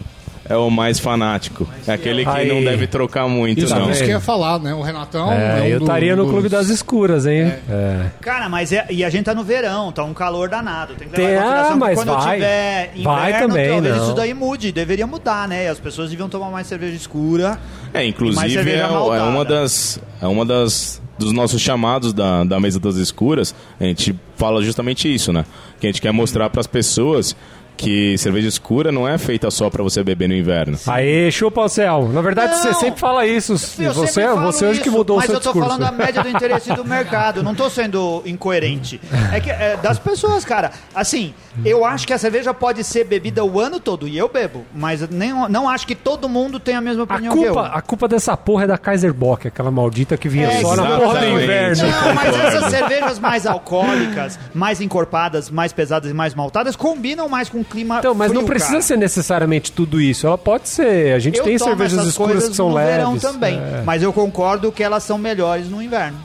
[0.49, 1.67] é o mais fanático.
[1.87, 2.49] É aquele que Aí.
[2.49, 3.91] não deve trocar muito, Isso, não.
[3.91, 4.75] isso que eu ia falar, né?
[4.75, 7.53] O Renatão É, um eu estaria no clube das escuras, hein?
[7.69, 8.07] É.
[8.21, 10.95] Cara, mas é, e a gente tá no verão, tá um calor danado.
[10.95, 12.35] Tem que Tem- levar em consideração ah, mas quando vai.
[12.35, 14.05] tiver inverno, Vai também, talvez não.
[14.05, 14.73] isso daí mude.
[14.73, 15.69] Deveria mudar, né?
[15.69, 17.59] As pessoas deviam tomar mais cerveja escura.
[17.93, 22.81] É, inclusive é, é uma das é uma das dos nossos chamados da, da mesa
[22.81, 23.55] das escuras.
[23.81, 25.45] A gente fala justamente isso, né?
[25.81, 27.37] Que a gente quer mostrar para as pessoas
[27.77, 30.79] que cerveja escura não é feita só para você beber no inverno.
[30.87, 32.09] Aê, chupa o céu.
[32.13, 32.59] Na verdade, Não.
[32.63, 33.53] você sempre fala isso.
[33.79, 35.69] Eu Você, falo você hoje que mudou o mas seu eu tô discurso.
[35.69, 37.43] falando a média do interesse do mercado.
[37.43, 39.01] Não tô sendo incoerente.
[39.33, 40.71] É que é, das pessoas, cara.
[40.95, 41.35] Assim,
[41.65, 45.09] eu acho que a cerveja pode ser bebida o ano todo e eu bebo, mas
[45.09, 47.53] nem, não acho que todo mundo tem a mesma A opinião que eu.
[47.55, 50.77] culpa, a culpa dessa porra é da Kaiser Bock, aquela maldita que vinha É, só
[50.77, 51.43] na porra do exatamente.
[51.45, 51.83] inverno.
[51.91, 57.49] Não, mas essas cervejas mais alcoólicas, mais encorpadas, mais pesadas e mais maltadas combinam mais
[57.49, 58.83] com o clima Então, mas não frio, precisa cara.
[58.83, 60.27] ser necessariamente tudo isso.
[60.27, 61.15] Ela pode ser.
[61.15, 62.93] A gente Eu tem cervejas essas escuras coisas que são no leves.
[62.95, 63.83] verão também, É.
[63.85, 66.19] mas eu concordo que elas são melhores no inverno.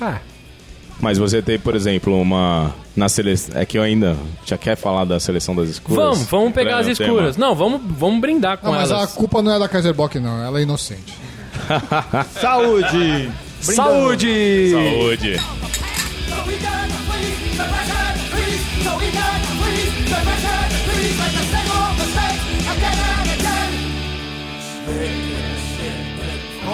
[0.00, 0.18] Ah,
[1.00, 5.04] Mas você tem, por exemplo, uma na seleção, é que eu ainda já quer falar
[5.04, 6.02] da seleção das escuras.
[6.04, 7.08] Vamos, vamos pegar as o tema.
[7.10, 7.36] escuras.
[7.36, 9.12] Não, vamos, vamos brindar com Não, mas a elas.
[9.12, 10.42] culpa não é da Kaiser Bock, não.
[10.42, 11.12] Ela é inocente.
[12.40, 13.28] Saúde!
[13.66, 13.74] Brindando.
[13.90, 14.70] Saúde!
[14.70, 15.40] Saúde.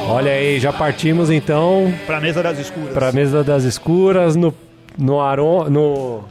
[0.09, 2.93] Olha aí, já partimos então Pra mesa das escuras.
[2.93, 4.53] para a mesa das escuras, no,
[4.99, 6.25] no, arom, no,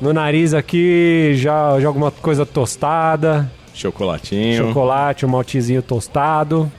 [0.00, 4.68] no nariz aqui já, já alguma coisa tostada, Chocolatinho.
[4.68, 6.70] chocolate, um maltezinho tostado,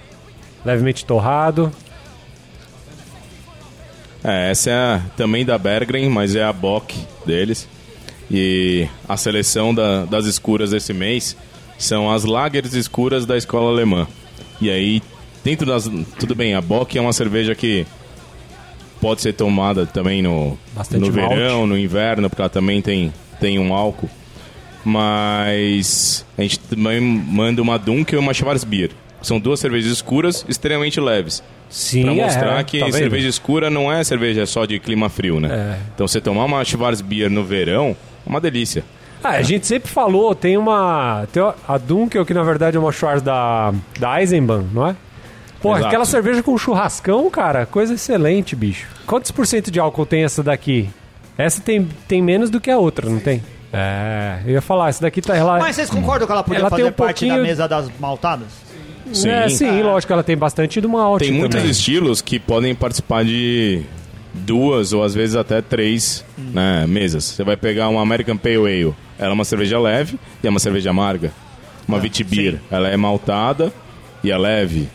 [0.65, 1.71] levemente torrado.
[4.23, 7.67] É, essa é a- também da Bergren, mas é a Bock deles.
[8.31, 11.38] E a seleção da- das escuras desse mês
[11.77, 14.08] são as lagers escuras da escola alemã.
[14.60, 15.03] E aí,
[15.45, 15.89] dentro das.
[16.19, 17.86] Tudo bem, a Bock é uma cerveja que
[18.99, 21.36] pode ser tomada também no, Bastante no malte.
[21.36, 24.10] verão, no inverno, porque ela também tem, tem um álcool.
[24.84, 28.91] Mas a gente também manda uma Dunkel e uma Schwarzbier.
[29.21, 31.41] São duas cervejas escuras extremamente leves.
[31.69, 32.95] Sim, Pra mostrar é, que tá vendo?
[32.97, 35.49] cerveja escura não é cerveja só de clima frio, né?
[35.51, 35.79] É.
[35.93, 38.84] Então você tomar uma Schwarzbier no verão, é uma delícia.
[39.23, 41.27] Ah, a gente sempre falou, tem uma.
[41.34, 44.95] Tem a Dunkel, que na verdade é uma Schwarz da, da Eisenbahn, não é?
[45.62, 45.88] Porra, Exato.
[45.88, 48.88] aquela cerveja com churrascão, cara, coisa excelente, bicho.
[49.08, 50.89] Quantos por cento de álcool tem essa daqui?
[51.38, 53.41] Essa tem, tem menos do que a outra, não tem?
[53.74, 55.36] É, eu ia falar, essa daqui tá.
[55.36, 57.68] Ela, Mas vocês concordam que ela podia Ela tem fazer um parte da pouquinho- mesa
[57.68, 58.48] das maltadas?
[59.12, 59.30] Sim.
[59.30, 61.72] É, sim, lógico, ela tem bastante do malte Tem muitos também.
[61.72, 63.84] estilos que podem participar de
[64.34, 67.24] duas ou às vezes até três né, mesas.
[67.24, 70.60] Você vai pegar uma American Pale Ale, ela é uma cerveja leve e é uma
[70.60, 71.32] cerveja amarga.
[71.88, 73.72] Uma Vitibir, ela é maltada
[74.24, 74.89] e é leve.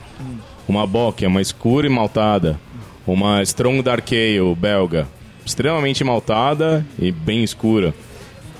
[0.70, 2.56] Uma Bock uma escura e maltada.
[3.04, 5.08] Uma Strong Dark Ale belga,
[5.44, 7.92] extremamente maltada e bem escura.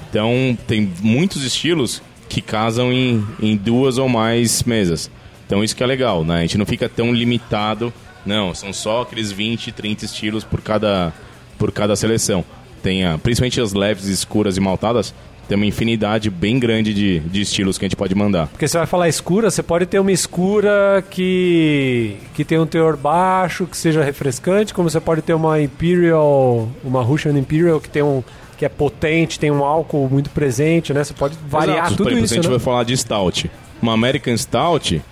[0.09, 5.09] Então tem muitos estilos que casam em, em duas ou mais mesas.
[5.46, 6.38] Então isso que é legal, né?
[6.38, 7.92] A gente não fica tão limitado.
[8.27, 11.12] Não, são só aqueles 20, 30 estilos por cada,
[11.57, 12.44] por cada seleção.
[12.83, 15.14] Tem principalmente as leves, escuras e maltadas,
[15.51, 18.47] tem uma infinidade bem grande de, de estilos que a gente pode mandar.
[18.47, 22.97] Porque você vai falar escura, você pode ter uma escura que, que tem um teor
[22.97, 28.01] baixo, que seja refrescante, como você pode ter uma Imperial, uma Russian Imperial que tem
[28.01, 28.23] um
[28.57, 31.03] que é potente, tem um álcool muito presente, né?
[31.03, 31.97] Você pode variar Exato.
[31.97, 32.57] tudo Por exemplo, isso, se a gente né?
[32.57, 33.51] vai falar de stout.
[33.83, 35.03] Uma American Stout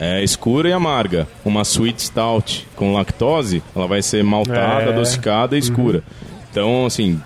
[0.00, 1.28] é escura e amarga.
[1.44, 4.88] Uma Sweet Stout com lactose, ela vai ser maltada, É.
[4.88, 6.02] adocicada e escura.
[6.50, 7.20] Então, assim,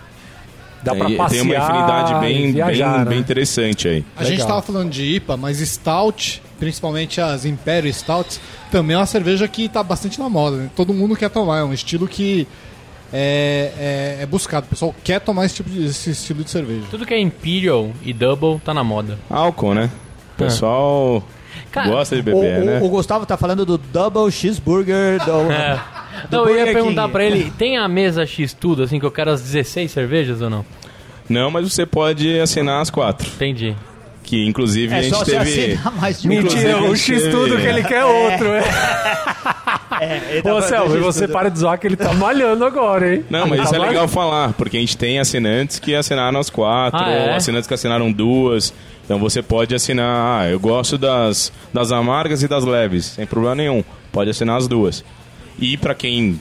[0.83, 3.05] Dá pra tem, passear, tem uma infinidade bem, viajar, bem, né?
[3.11, 4.05] bem interessante aí.
[4.17, 4.49] A gente Legal.
[4.49, 8.41] tava falando de IPA, mas Stout, principalmente as Imperial Stouts,
[8.71, 10.57] também é uma cerveja que tá bastante na moda.
[10.57, 10.71] Né?
[10.75, 12.49] Todo mundo quer tomar, é um estilo que
[13.13, 14.67] é, é- é buscado.
[14.67, 16.83] O pessoal quer tomar esse, tipo de, esse estilo de cerveja.
[16.91, 19.19] Tudo que é Imperial e Double tá na moda.
[19.31, 19.91] Álcool, né?
[20.35, 21.23] O pessoal
[21.71, 22.81] Cara, gosta de O, beber, o- né?
[22.83, 25.33] o Gustavo tá falando do Double Cheeseburger do.
[26.13, 26.27] É.
[26.37, 29.31] Não, eu ia perguntar pra ele, tem a mesa X tudo, assim, que eu quero
[29.31, 30.65] as 16 cervejas ou não?
[31.29, 33.29] Não, mas você pode assinar as quatro.
[33.29, 33.75] Entendi.
[34.23, 35.37] Que inclusive a É gente teve.
[35.37, 36.31] assinar mais de um.
[36.31, 38.63] Mentira, o X tudo que ele quer é outro, é.
[40.01, 43.25] É, ele tá Ô, e você para de zoar que ele tá malhando agora, hein?
[43.31, 43.95] Não, mas Ele isso tá é malhando.
[43.99, 47.31] legal falar, porque a gente tem assinantes que assinaram as quatro, Ah, é?
[47.31, 48.73] ou assinantes que assinaram duas.
[49.05, 53.55] Então você pode assinar, ah, eu gosto das, das amargas e das leves, sem problema
[53.57, 53.85] nenhum.
[54.11, 55.05] Pode assinar as duas.
[55.59, 56.41] E pra quem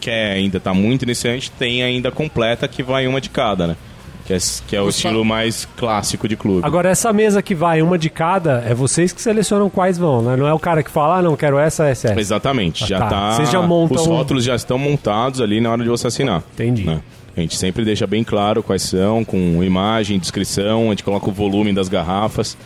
[0.00, 3.76] quer ainda tá muito iniciante, tem ainda a completa que vai uma de cada, né?
[4.24, 6.66] Que é, que é o estilo mais clássico de clube.
[6.66, 10.34] Agora, essa mesa que vai, uma de cada, é vocês que selecionam quais vão, né?
[10.36, 12.20] Não é o cara que fala, ah, não, quero essa, essa, essa.
[12.20, 13.08] Exatamente, Ah, já tá.
[13.08, 13.30] tá.
[13.36, 16.42] Vocês já montam- Os rótulos já estão montados ali na hora de você assinar.
[16.54, 16.82] Entendi.
[16.84, 17.00] né?
[17.36, 21.32] A gente sempre deixa bem claro quais são, com imagem, descrição, a gente coloca o
[21.32, 22.56] volume das garrafas.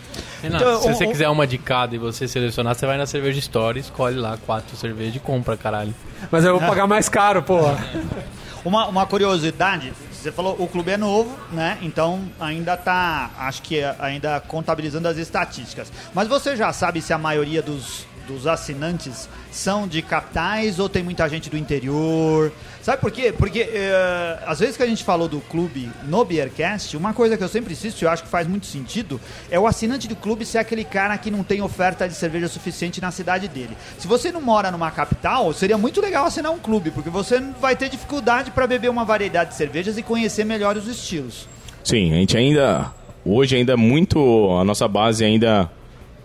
[0.41, 2.97] Renato, Então, se o- você o- quiser uma de cada e você selecionar, você vai
[2.97, 5.93] na Cerveja Store, escolhe lá quatro cervejas e compra, caralho.
[6.31, 7.77] Mas eu vou pagar mais caro, porra.
[8.63, 11.79] Uma, uma curiosidade, você falou o clube é novo, né?
[11.81, 15.91] Então ainda tá, acho que ainda contabilizando as estatísticas.
[16.15, 21.03] Mas você já sabe se a maioria dos, dos assinantes são de capitais ou tem
[21.03, 22.53] muita gente do interior?
[22.83, 23.33] Sabe por quê?
[23.37, 27.45] Porque eh, às vezes que a gente falou do clube no Beercast, uma coisa que
[27.45, 30.47] eu sempre insisto e eu acho que faz muito sentido é o assinante do clube
[30.47, 33.77] ser aquele cara que não tem oferta de cerveja suficiente na cidade dele.
[33.99, 37.77] Se você não mora numa capital, seria muito legal assinar um clube, porque você vai
[37.77, 41.47] ter dificuldade para beber uma variedade de cervejas e conhecer melhor os estilos.
[41.85, 42.93] Sim, a gente ainda.
[43.25, 44.19] Hoje ainda é muito.
[44.59, 45.71] A nossa base ainda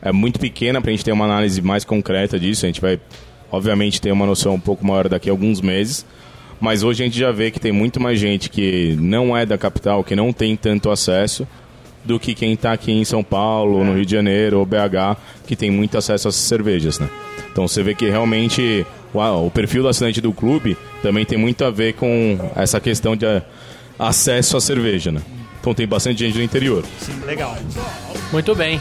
[0.02, 2.66] é muito pequena pra gente ter uma análise mais concreta disso.
[2.66, 3.00] A gente vai,
[3.52, 6.06] obviamente, ter uma noção um pouco maior daqui a alguns meses.
[6.60, 9.58] Mas hoje a gente já vê que tem muito mais gente que não é da
[9.58, 11.48] capital, que não tem tanto acesso,
[12.04, 15.56] do que quem está aqui em São Paulo, no Rio de Janeiro ou BH, que
[15.56, 17.10] tem muito acesso essas cervejas, né?
[17.52, 21.66] Então você vê que realmente o, o perfil do assinante do clube também tem muito
[21.66, 23.42] a ver com essa questão de eh,
[23.98, 25.22] acesso à cerveja, né?
[25.60, 26.84] Então tem bastante gente do interior.
[27.00, 27.58] Sim, legal.
[28.32, 28.80] Muito bem.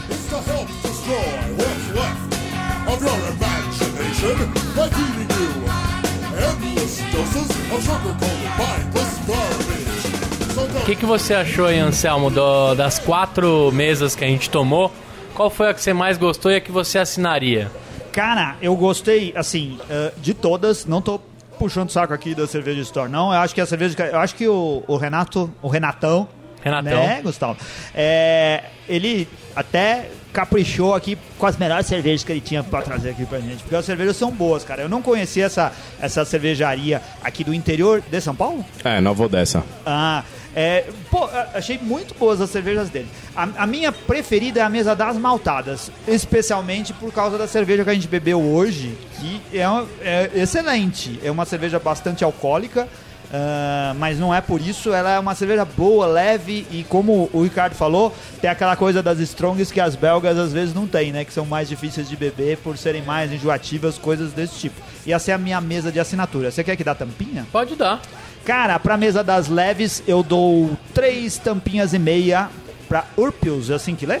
[10.81, 14.91] O que, que você achou aí, Anselmo, do- das quatro mesas que a gente tomou?
[15.33, 17.69] Qual foi a que você mais gostou e a que você assinaria?
[18.13, 20.85] Cara, eu gostei, assim, eh, de todas.
[20.85, 21.19] Não tô
[21.59, 23.33] puxando saco aqui da cerveja store, não.
[23.33, 23.95] Eu acho que a cerveja.
[24.05, 26.27] Eu acho que o, o Renato, o Renatão.
[26.63, 26.91] Renatão.
[27.05, 27.57] Né, Gustavo?
[27.93, 33.25] É, ele até caprichou aqui com as melhores cervejas que ele tinha pra trazer aqui
[33.25, 33.63] pra gente.
[33.63, 34.81] Porque as cervejas são boas, cara.
[34.81, 38.63] Eu não conhecia essa, essa cervejaria aqui do interior de São Paulo.
[38.83, 39.63] É, Nova Odessa.
[39.85, 43.07] Ah, é, pô, achei muito boas as cervejas dele.
[43.33, 47.89] A, a minha preferida é a mesa das maltadas, especialmente por causa da cerveja que
[47.89, 49.63] a gente bebeu hoje, que é,
[50.01, 51.17] é excelente.
[51.23, 52.89] É uma cerveja bastante alcoólica,
[53.31, 54.93] ah, mas não é por isso.
[54.93, 59.19] Ela é uma cerveja boa, leve e, como o Ricardo falou, tem aquela coisa das
[59.19, 61.25] strongs que as belgas às vezes não têm, né?
[61.25, 64.81] Que são mais difíceis de beber por serem mais enjoativas, coisas desse tipo.
[65.05, 66.51] E essa é a minha mesa de assinatura.
[66.51, 67.45] Você quer que dá tampinha?
[67.51, 68.01] Pode dar.
[68.43, 72.49] Cara, pra mesa das leves, eu dou três tampinhas e meia
[72.87, 74.19] pra Urpius, é assim que lê?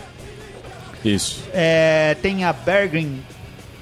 [1.03, 1.43] Isso.
[1.53, 3.21] É, tem a Bergrin,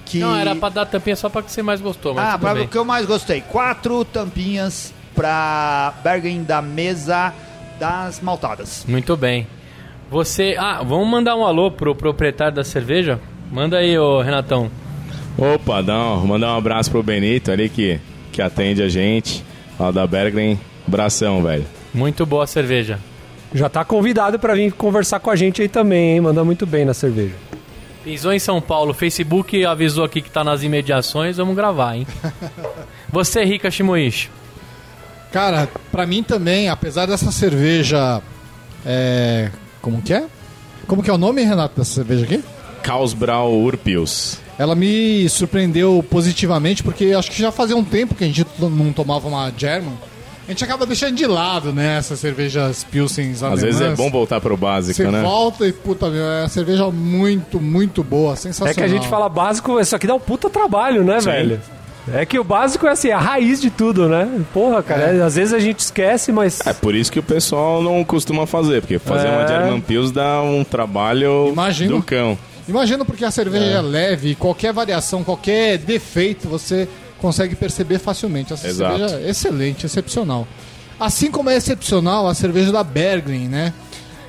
[0.06, 0.20] que...
[0.20, 2.68] Não, era pra dar tampinha só pra que você mais gostou, mas Ah, pra o
[2.68, 3.40] que eu mais gostei.
[3.40, 7.34] Quatro tampinhas pra Bergrin da mesa
[7.80, 8.86] das maltadas.
[8.88, 9.47] Muito bem.
[10.09, 10.55] Você...
[10.57, 13.20] Ah, vamos mandar um alô pro proprietário da cerveja?
[13.51, 14.70] Manda aí, ô Renatão.
[15.38, 17.99] Opa, dá um, mandar um abraço pro Benito ali que,
[18.32, 19.43] que atende a gente.
[19.80, 20.59] Lá da Berglen.
[20.88, 21.66] Abração, velho.
[21.93, 22.99] Muito boa a cerveja.
[23.53, 26.22] Já tá convidado pra vir conversar com a gente aí também, hein?
[26.22, 27.36] Manda muito bem na cerveja.
[28.03, 32.05] Pisou em São Paulo, Facebook avisou aqui que tá nas imediações, vamos gravar, hein?
[33.09, 34.30] Você, Rika Shimoishi.
[35.34, 38.22] Cara, pra mim também, apesar dessa cerveja.
[38.86, 39.50] É.
[39.82, 40.26] Como que é?
[40.86, 42.44] Como que é o nome, Renato, dessa cerveja aqui?
[42.84, 44.38] Causbrau Urpius.
[44.60, 48.94] Ela me surpreendeu positivamente, porque acho que já fazia um tempo que a gente não
[48.94, 49.98] tomava uma German.
[50.48, 54.42] A gente acaba deixando de lado, né, essas cervejas Pilsens Às vezes é bom voltar
[54.42, 55.22] pro básico, Você né?
[55.22, 58.72] volta e, puta, meu, é uma cerveja muito, muito boa, sensacional.
[58.72, 61.26] É que a gente fala básico, isso aqui dá um puta trabalho, né, Sim.
[61.28, 61.62] velho?
[62.12, 64.28] É que o básico é assim, a raiz de tudo, né?
[64.54, 65.22] Porra, cara, É.
[65.22, 66.60] às vezes a gente esquece, mas.
[66.66, 69.32] É por isso que o pessoal não costuma fazer, porque fazer É.
[69.32, 71.97] uma German Pils dá um trabalho Imagino.
[71.97, 72.38] do cão.
[72.68, 73.82] Imagina porque a cerveja é.
[73.82, 76.88] leve e qualquer variação, qualquer defeito você
[77.22, 78.51] consegue perceber facilmente.
[78.51, 78.97] Essa Exato.
[78.97, 80.45] cerveja é excelente, excepcional.
[80.99, 83.74] Assim como é excepcional a cerveja da Bergling, né?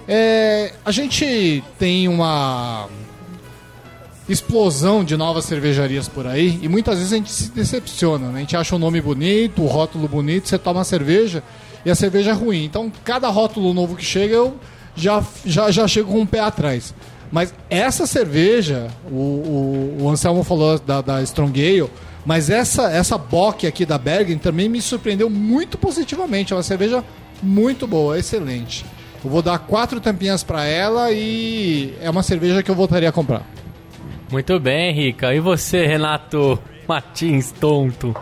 [0.07, 2.87] É, a gente tem uma
[4.29, 8.29] explosão de novas cervejarias por aí e muitas vezes a gente se decepciona.
[8.29, 8.37] Né?
[8.37, 11.43] A gente acha o nome bonito, o rótulo bonito, você toma a cerveja
[11.85, 12.65] e a cerveja é ruim.
[12.65, 14.57] Então, cada rótulo novo que chega, eu
[14.97, 16.95] já, já, já chego com um pé atrás.
[17.31, 21.91] Mas essa cerveja, o, o, o Anselmo falou da, da Strong Ale,
[22.25, 26.53] mas essa, essa Bock aqui da Bergen também me surpreendeu muito positivamente.
[26.53, 27.05] É uma cerveja
[27.43, 28.87] muito boa, excelente.
[29.23, 33.13] Eu vou dar quatro tampinhas pra ela e é uma cerveja que eu voltaria a
[33.13, 33.45] comprar.
[34.35, 35.33] Muito bem, Rica.
[35.33, 36.59] E você, Renato
[36.89, 38.13] Martins Tonto?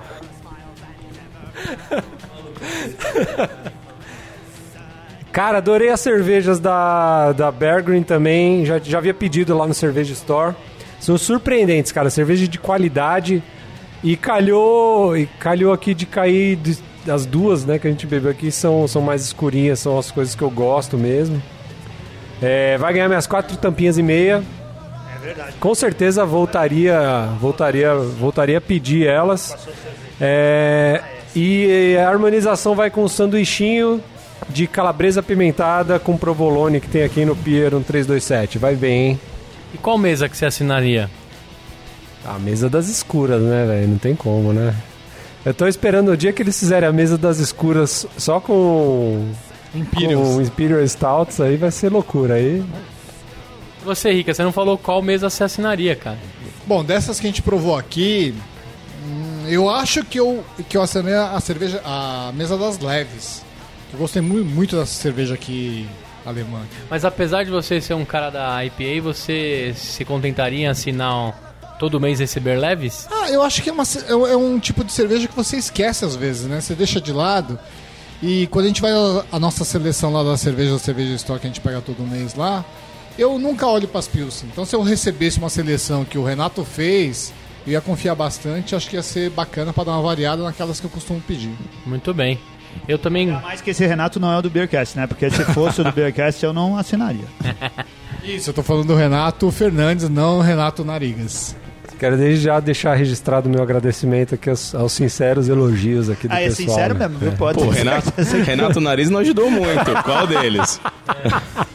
[5.32, 8.66] Cara, adorei as cervejas da, da Bear Green também.
[8.66, 10.54] Já, já havia pedido lá no Cerveja Store.
[11.00, 12.10] São surpreendentes, cara.
[12.10, 13.42] Cerveja de qualidade.
[14.04, 16.56] E calhou, e calhou aqui de cair.
[16.56, 16.78] de-
[17.10, 20.34] as duas, né, que a gente bebeu aqui são, são mais escurinhas, são as coisas
[20.34, 21.42] que eu gosto mesmo.
[22.42, 24.42] É, vai ganhar minhas quatro tampinhas e meia.
[25.22, 25.54] Verdade.
[25.60, 29.56] Com certeza voltaria, voltaria, voltaria a pedir elas.
[30.20, 31.00] É,
[31.34, 34.02] e a harmonização vai com o sanduichinho
[34.48, 38.58] de calabresa apimentada com provolone que tem aqui no Pier 1327.
[38.58, 39.20] Vai bem, hein?
[39.72, 41.08] E qual mesa que você assinaria?
[42.24, 43.88] A mesa das escuras, né, velho?
[43.88, 44.74] Não tem como, né?
[45.44, 49.28] Eu tô esperando o dia que eles fizerem a mesa das escuras só com
[49.72, 52.34] com Imperial Stouts, aí vai ser loucura.
[52.34, 52.62] Aí
[53.84, 56.18] Você, Rica, você não falou qual mesa você assinaria, cara.
[56.66, 58.34] Bom, dessas que a gente provou aqui,
[59.04, 63.42] hum, eu acho que eu, que eu assinei a cerveja, a mesa das leves.
[63.92, 65.86] Eu gostei mu- muito dessa cerveja aqui
[66.24, 66.60] alemã.
[66.88, 71.32] Mas apesar de você ser um cara da IPA, você se contentaria em assinar um-
[71.78, 73.08] todo mês receber leves?
[73.10, 75.56] Ah, eu acho que é, uma é um- é um tipo de cerveja que você
[75.56, 76.60] esquece às vezes, né?
[76.60, 77.58] Você deixa de lado.
[78.22, 81.40] E quando a gente vai a, a nossa seleção lá da cerveja, da cerveja store
[81.40, 82.64] que a gente pega todo mês lá,
[83.18, 84.48] eu nunca olho para as Pilsen.
[84.52, 87.32] Então se eu recebesse uma seleção que o Renato fez,
[87.66, 88.74] eu ia confiar bastante.
[88.74, 91.52] Acho que ia ser bacana para dar uma variada naquelas que eu costumo pedir.
[91.86, 92.38] Muito bem.
[92.88, 93.26] Eu também.
[93.30, 95.06] Mais que esse Renato não é o do Beercast, né?
[95.06, 97.26] Porque se fosse o do Beercast eu não assinaria.
[98.24, 101.56] Isso, eu tô falando do Renato Fernandes, não Renato Narigas.
[101.98, 106.32] quero desde já deixar registrado o meu agradecimento aqui aos, aos sinceros elogios aqui do
[106.34, 106.68] Ah, é pessoal.
[106.68, 107.08] sincero né?
[107.08, 107.32] mesmo, viu?
[107.32, 108.12] Pode Pô, Renato.
[108.46, 110.02] Renato Nariz não ajudou muito.
[110.04, 110.80] Qual deles?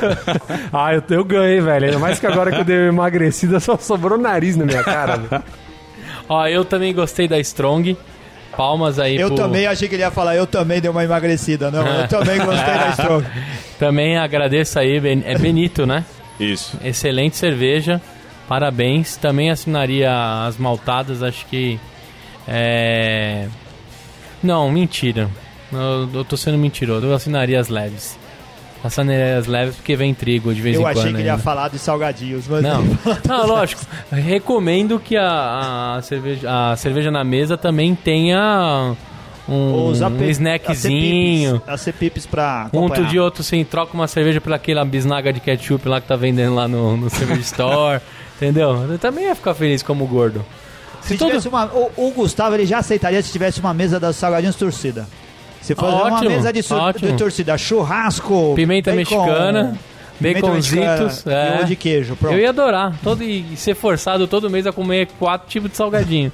[0.72, 1.86] Ah, eu, eu ganhei, velho.
[1.86, 5.16] Ainda mais que agora que eu dei uma emagrecida, só sobrou nariz na minha cara.
[5.16, 5.42] velho.
[6.28, 7.96] Ó, eu também gostei da Strong.
[8.56, 11.70] Palmas aí Eu pro- também achei que ele ia falar, eu também dei uma emagrecida.
[11.70, 13.26] Não, eu também gostei da Strong.
[13.78, 16.02] Também agradeço aí, é Benito, né?
[16.40, 16.78] Isso.
[16.82, 18.00] Excelente cerveja.
[18.48, 19.16] Parabéns.
[19.18, 20.10] Também assinaria
[20.46, 21.78] as maltadas, acho que.
[22.48, 23.46] É.
[24.42, 25.28] Não, mentira.
[25.70, 27.04] Eu, eu tô sendo mentiroso.
[27.06, 28.18] Eu assinaria as leves.
[28.84, 31.14] As leves porque vem trigo de vez Eu em achei quando.
[31.16, 32.84] que ele ia falar de salgadinhos, mas Não,
[33.26, 33.82] não, lógico.
[34.12, 38.94] Recomendo que a, a, cerveja, a cerveja na mesa também tenha
[39.48, 41.62] um, um snackzinho.
[41.66, 45.40] As CPIPs pra Um outro dia outro sim, troca uma cerveja pela aquela bisnaga de
[45.40, 47.06] ketchup lá que tá vendendo lá no, no
[47.40, 48.00] Store.
[48.36, 48.86] Entendeu?
[48.90, 50.44] Eu também ia ficar feliz como gordo.
[51.00, 53.98] Se Se todo- tivesse uma, o, o Gustavo ele já aceitaria se tivesse uma mesa
[53.98, 55.06] das salgadinhos torcida.
[55.74, 59.78] Fosse uma Ótimo, mesa de, de torcida, churrasco, Pimenta bacon, mexicana,
[60.20, 61.26] baconzitos.
[61.26, 61.58] é.
[61.58, 62.16] e um de queijo.
[62.16, 62.34] Pronto.
[62.34, 62.94] Eu ia adorar.
[63.02, 66.32] Todo, e ser forçado todo mês a comer quatro tipos de salgadinho.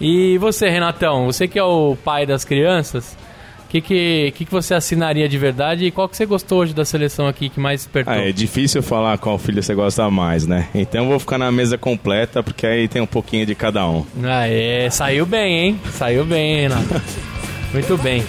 [0.00, 3.16] E você, Renatão, você que é o pai das crianças,
[3.64, 6.74] o que, que, que, que você assinaria de verdade e qual que você gostou hoje
[6.74, 8.12] da seleção aqui que mais despertou?
[8.12, 10.68] Ah, é difícil falar qual filho você gosta mais, né?
[10.74, 14.04] Então eu vou ficar na mesa completa, porque aí tem um pouquinho de cada um.
[14.22, 15.80] Ah, é, saiu bem, hein?
[15.92, 17.02] Saiu bem, Renato.
[17.74, 18.24] Muito bem.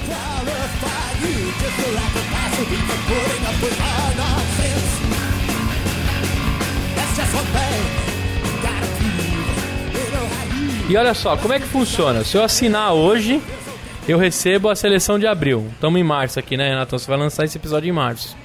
[10.90, 12.24] E olha só, como é que funciona?
[12.24, 13.40] Se eu assinar hoje,
[14.08, 15.68] eu recebo a seleção de abril.
[15.74, 16.98] Estamos em março aqui, né, Renato?
[16.98, 18.36] Você vai lançar esse episódio em março.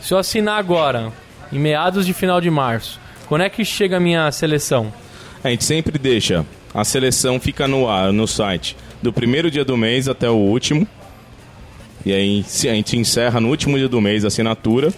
[0.00, 1.12] Se eu assinar agora,
[1.52, 4.90] em meados de final de março, quando é que chega a minha seleção?
[5.44, 6.46] A gente sempre deixa.
[6.72, 10.86] A seleção fica no ar, no site do primeiro dia do mês até o último.
[12.04, 14.92] E aí se a gente encerra no último dia do mês a assinatura.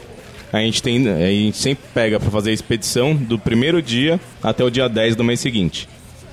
[0.52, 4.62] A gente, tem, a gente sempre pega para fazer a expedição do primeiro dia até
[4.62, 5.88] o dia 10 do mês seguinte.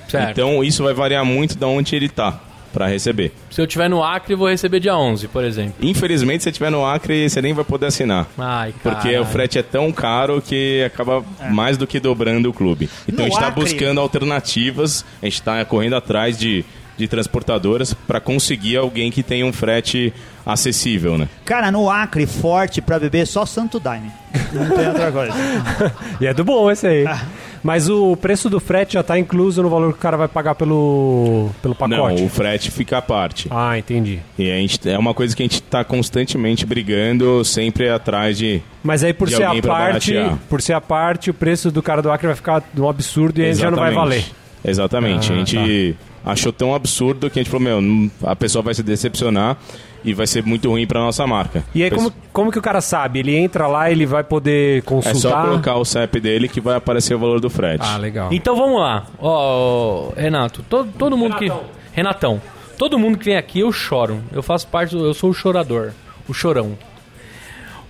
[0.10, 0.32] Certo.
[0.32, 2.38] Então isso vai variar muito de onde ele tá
[2.74, 3.32] para receber.
[3.50, 5.76] Se eu tiver no Acre, eu vou receber dia 11, por exemplo.
[5.82, 8.28] Infelizmente, se você estiver no Acre, você nem vai poder assinar.
[8.38, 12.90] Ai, Porque o frete é tão caro que acaba mais do que dobrando o clube.
[13.08, 16.64] Então No a gente está buscando alternativas, a gente está correndo atrás de,
[17.00, 20.14] de transportadoras para conseguir alguém que tenha um frete
[20.46, 21.28] acessível, né?
[21.46, 24.12] Cara, no Acre, forte pra beber, só Santo Daime.
[24.54, 25.34] Não tem outra coisa.
[26.20, 27.08] E é do bom esse aí.
[27.08, 27.22] Ah.
[27.64, 30.56] Mas o preço do frete já tá incluso no valor que o cara vai pagar
[30.56, 32.22] pelo, pelo pacote?
[32.22, 33.48] Não, o frete fica à parte.
[33.52, 34.20] Ah, entendi.
[34.38, 38.62] E a gente, é uma coisa que a gente está constantemente brigando, sempre atrás de.
[38.84, 40.38] Mas aí por ser a parte, baratear.
[40.50, 43.46] por ser a parte, o preço do cara do Acre vai ficar um absurdo e
[43.46, 44.26] aí já não vai valer.
[44.64, 45.32] Exatamente.
[45.32, 45.96] Ah, a gente
[46.26, 49.58] achou tão absurdo que a gente falou: meu, não- a pessoa vai se decepcionar
[50.04, 51.64] e vai ser muito ruim para nossa marca.
[51.76, 53.20] E aí, como, como que o cara sabe?
[53.20, 55.20] Ele entra lá, ele vai poder É consultar?
[55.20, 57.86] só colocar o CEP dele que vai aparecer o valor do frete.
[57.86, 58.30] Ah, legal.
[58.32, 59.06] Então vamos lá.
[59.20, 61.52] Ó, Renato, todo, todo mundo que.
[61.92, 62.42] Renatão,
[62.78, 64.22] todo mundo que vem aqui eu choro.
[64.32, 65.06] Eu faço parte do.
[65.06, 65.92] Eu sou o chorador.
[66.28, 66.78] O chorão.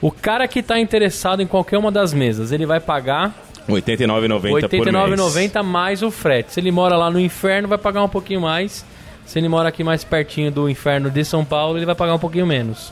[0.02, 3.36] O cara que tá interessado em qualquer uma das mesas, ele vai pagar
[3.76, 4.96] 89,90 R$ por mês.
[5.20, 6.54] 89,90 mais o frete.
[6.54, 8.86] Se ele mora lá no inferno, vai pagar um pouquinho mais.
[9.26, 12.20] Se ele mora aqui mais pertinho do inferno de São Paulo, ele vai pagar um
[12.20, 12.92] pouquinho menos.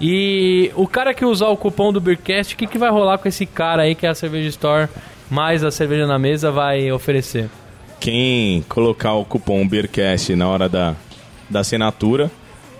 [0.00, 3.28] E o cara que usar o cupom do Beercast, o que, que vai rolar com
[3.28, 4.88] esse cara aí que é a Cerveja Store
[5.32, 7.48] mais a cerveja na mesa vai oferecer?
[7.98, 10.94] Quem colocar o cupom BEERCAST na hora da,
[11.48, 12.30] da assinatura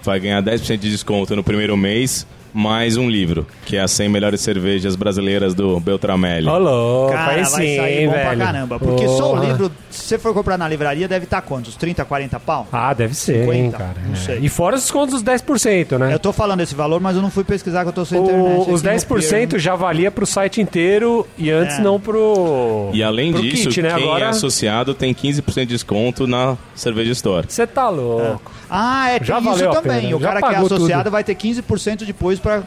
[0.03, 4.09] vai ganhar 10% de desconto no primeiro mês, mais um livro, que é as 100
[4.09, 6.47] melhores cervejas brasileiras do Beltramelli.
[6.49, 8.27] Ô, louco, Cara, aí vai sim, sair bom velho.
[8.37, 8.79] pra caramba.
[8.79, 9.45] Porque só o Porra.
[9.47, 11.75] livro, se você for comprar na livraria, deve estar quantos?
[11.77, 12.67] 30, 40 pau?
[12.73, 13.55] Ah, deve ser, 50?
[13.57, 13.95] hein, cara.
[14.07, 14.17] Não É.
[14.17, 14.39] sei.
[14.43, 16.13] E fora os descontos dos 10%, né?
[16.13, 18.69] Eu tô falando esse valor, mas eu não fui pesquisar que eu tô sem internet.
[18.69, 19.61] O, os aqui no 10% Pier.
[19.61, 21.83] já valia pro site inteiro e antes É.
[21.83, 22.91] não pro.
[22.93, 23.95] E além pro disso, kit, né?
[23.95, 27.47] quem Agora é associado tem 15% de desconto na Cerveja Store.
[27.49, 28.53] você tá louco.
[28.75, 30.01] Ah, é, Já tem isso valeu a também.
[30.03, 31.13] pena, O já cara que é pagou associado tudo.
[31.13, 32.63] vai ter 15% depois pra,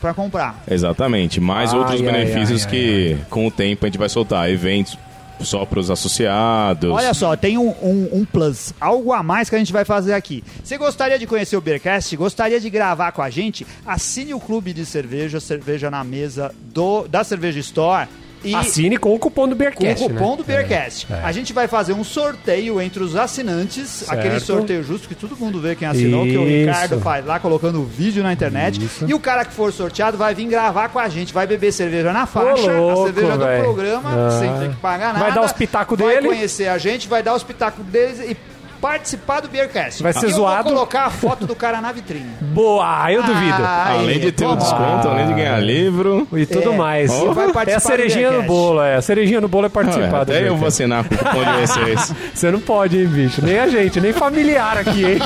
[0.00, 0.62] pra comprar.
[0.68, 1.40] Exatamente.
[1.40, 4.50] Mais Ai, outros ai, benefícios ai, que com o tempo a gente vai soltar.
[4.50, 4.98] Eventos
[5.40, 6.90] só para os associados.
[6.90, 10.12] Olha só, tem um, um, um plus, algo a mais que a gente vai fazer
[10.14, 10.42] aqui.
[10.62, 12.16] Você gostaria de conhecer o Beercast?
[12.16, 13.66] Gostaria de gravar com a gente?
[13.86, 18.08] Assine o clube de cerveja, cerveja na mesa do, da Cerveja Store.
[18.44, 20.04] E Assine com o cupom do com Beercast.
[20.04, 20.36] o cupom né?
[20.36, 21.06] do Beercast.
[21.10, 21.20] É, é.
[21.24, 24.12] A gente vai fazer um sorteio entre os assinantes, Certo.
[24.12, 26.66] aquele sorteio justo que todo mundo vê quem assinou, que o Isso.
[26.66, 28.82] Ricardo faz lá colocando o vídeo na internet.
[28.84, 29.04] Isso.
[29.08, 32.12] E o cara que for sorteado vai vir gravar com a gente, vai beber cerveja
[32.12, 33.62] na faixa, louco, a cerveja do velho.
[33.64, 34.38] programa, Ah.
[34.38, 35.18] sem ter que pagar nada.
[35.24, 36.28] Vai dar os pitacos vai dele.
[36.28, 38.36] conhecer a gente, vai dar os pitacos deles e
[38.80, 40.02] participar do Beercast.
[40.02, 40.64] Vai ser e eu zoado.
[40.64, 42.30] vou colocar a foto do cara na vitrine.
[42.40, 43.56] Boa, eu duvido.
[43.62, 44.60] Ah, Além aí, de ter o toma.
[44.60, 46.26] desconto, além de ganhar livro.
[46.32, 47.10] E tudo É, mais.
[47.10, 48.96] vai participar É a cerejinha do no bolo, é.
[48.96, 50.58] A cerejinha no bolo é participar Ah, até eu Beercast.
[50.58, 52.14] vou assinar com o cupom de vocês.
[52.34, 53.44] Você não pode, hein, bicho?
[53.44, 55.18] Nem a gente, nem familiar aqui, hein?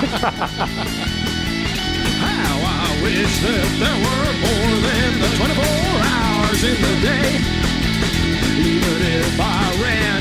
[2.23, 5.65] How I wish that there were more than the 24
[6.09, 7.31] hours in the day.
[8.63, 9.43] Even if I
[9.83, 10.12] ran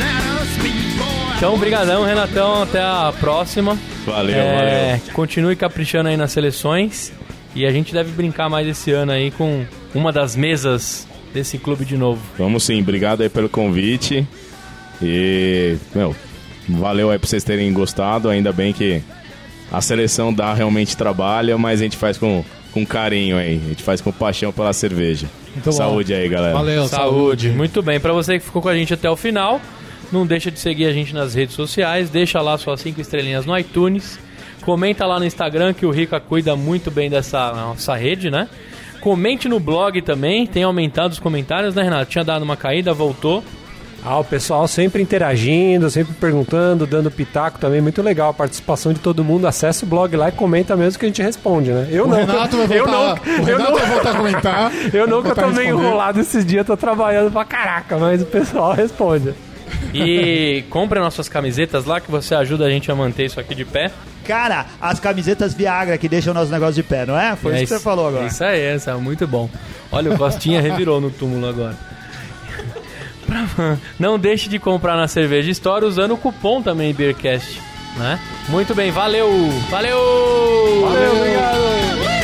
[1.41, 2.61] Então, brigadão, Renatão.
[2.61, 3.75] Até a próxima.
[4.05, 5.13] Valeu, É, valeu.
[5.15, 7.11] Continue caprichando aí nas seleções.
[7.55, 9.65] E a gente deve brincar mais esse ano aí com
[9.95, 12.21] uma das mesas desse clube de novo.
[12.37, 14.23] Vamos sim, obrigado aí pelo convite.
[15.01, 16.15] E, meu,
[16.69, 18.29] valeu aí por vocês terem gostado.
[18.29, 19.01] Ainda bem que
[19.71, 23.59] a seleção dá realmente trabalho, mas a gente faz com, com carinho aí.
[23.65, 25.25] A gente faz com paixão pela cerveja.
[25.55, 25.71] Muito bom.
[25.71, 26.53] Saúde aí, galera.
[26.53, 27.49] Valeu, saúde.
[27.49, 29.59] Muito bem, pra você que ficou com a gente até o final,
[30.11, 33.57] não deixa de seguir a gente nas redes sociais, deixa lá suas cinco estrelinhas no
[33.57, 34.19] iTunes,
[34.61, 38.47] comenta lá no Instagram que o Rica cuida muito bem dessa nossa rede, né?
[38.99, 42.11] Comente no blog também, tem aumentado os comentários, né, Renato?
[42.11, 43.43] Tinha dado uma caída, voltou.
[44.03, 47.81] Ah, o pessoal sempre interagindo, sempre perguntando, dando pitaco também.
[47.81, 49.45] Muito legal a participação de todo mundo.
[49.45, 51.87] Acesse o blog lá e comenta mesmo que a gente responde, né?
[51.91, 52.17] Eu O não.
[52.17, 54.71] Renato vai eu voltar, não, o eu não, vai voltar a comentar.
[54.91, 58.73] eu eu voltar tô meio enrolado esses dias, tô trabalhando pra caraca, mas o pessoal
[58.73, 59.35] responde.
[59.93, 63.65] E compre nossas camisetas lá que você ajuda a gente a manter isso aqui de
[63.65, 63.91] pé.
[64.25, 67.35] Cara, as camisetas Viagra que deixam o nosso negócio de pé, não é?
[67.35, 68.27] Foi É isso que você falou agora.
[68.27, 69.49] Isso aí, isso é muito bom.
[69.91, 71.77] Olha, o Costinha revirou no túmulo agora.
[73.99, 77.61] não deixe de comprar na Cerveja Store usando o cupom também Beercast,
[77.97, 78.19] né?
[78.49, 79.29] Muito bem, valeu!
[79.69, 79.97] Valeu!
[80.81, 82.20] Valeu, obrigado!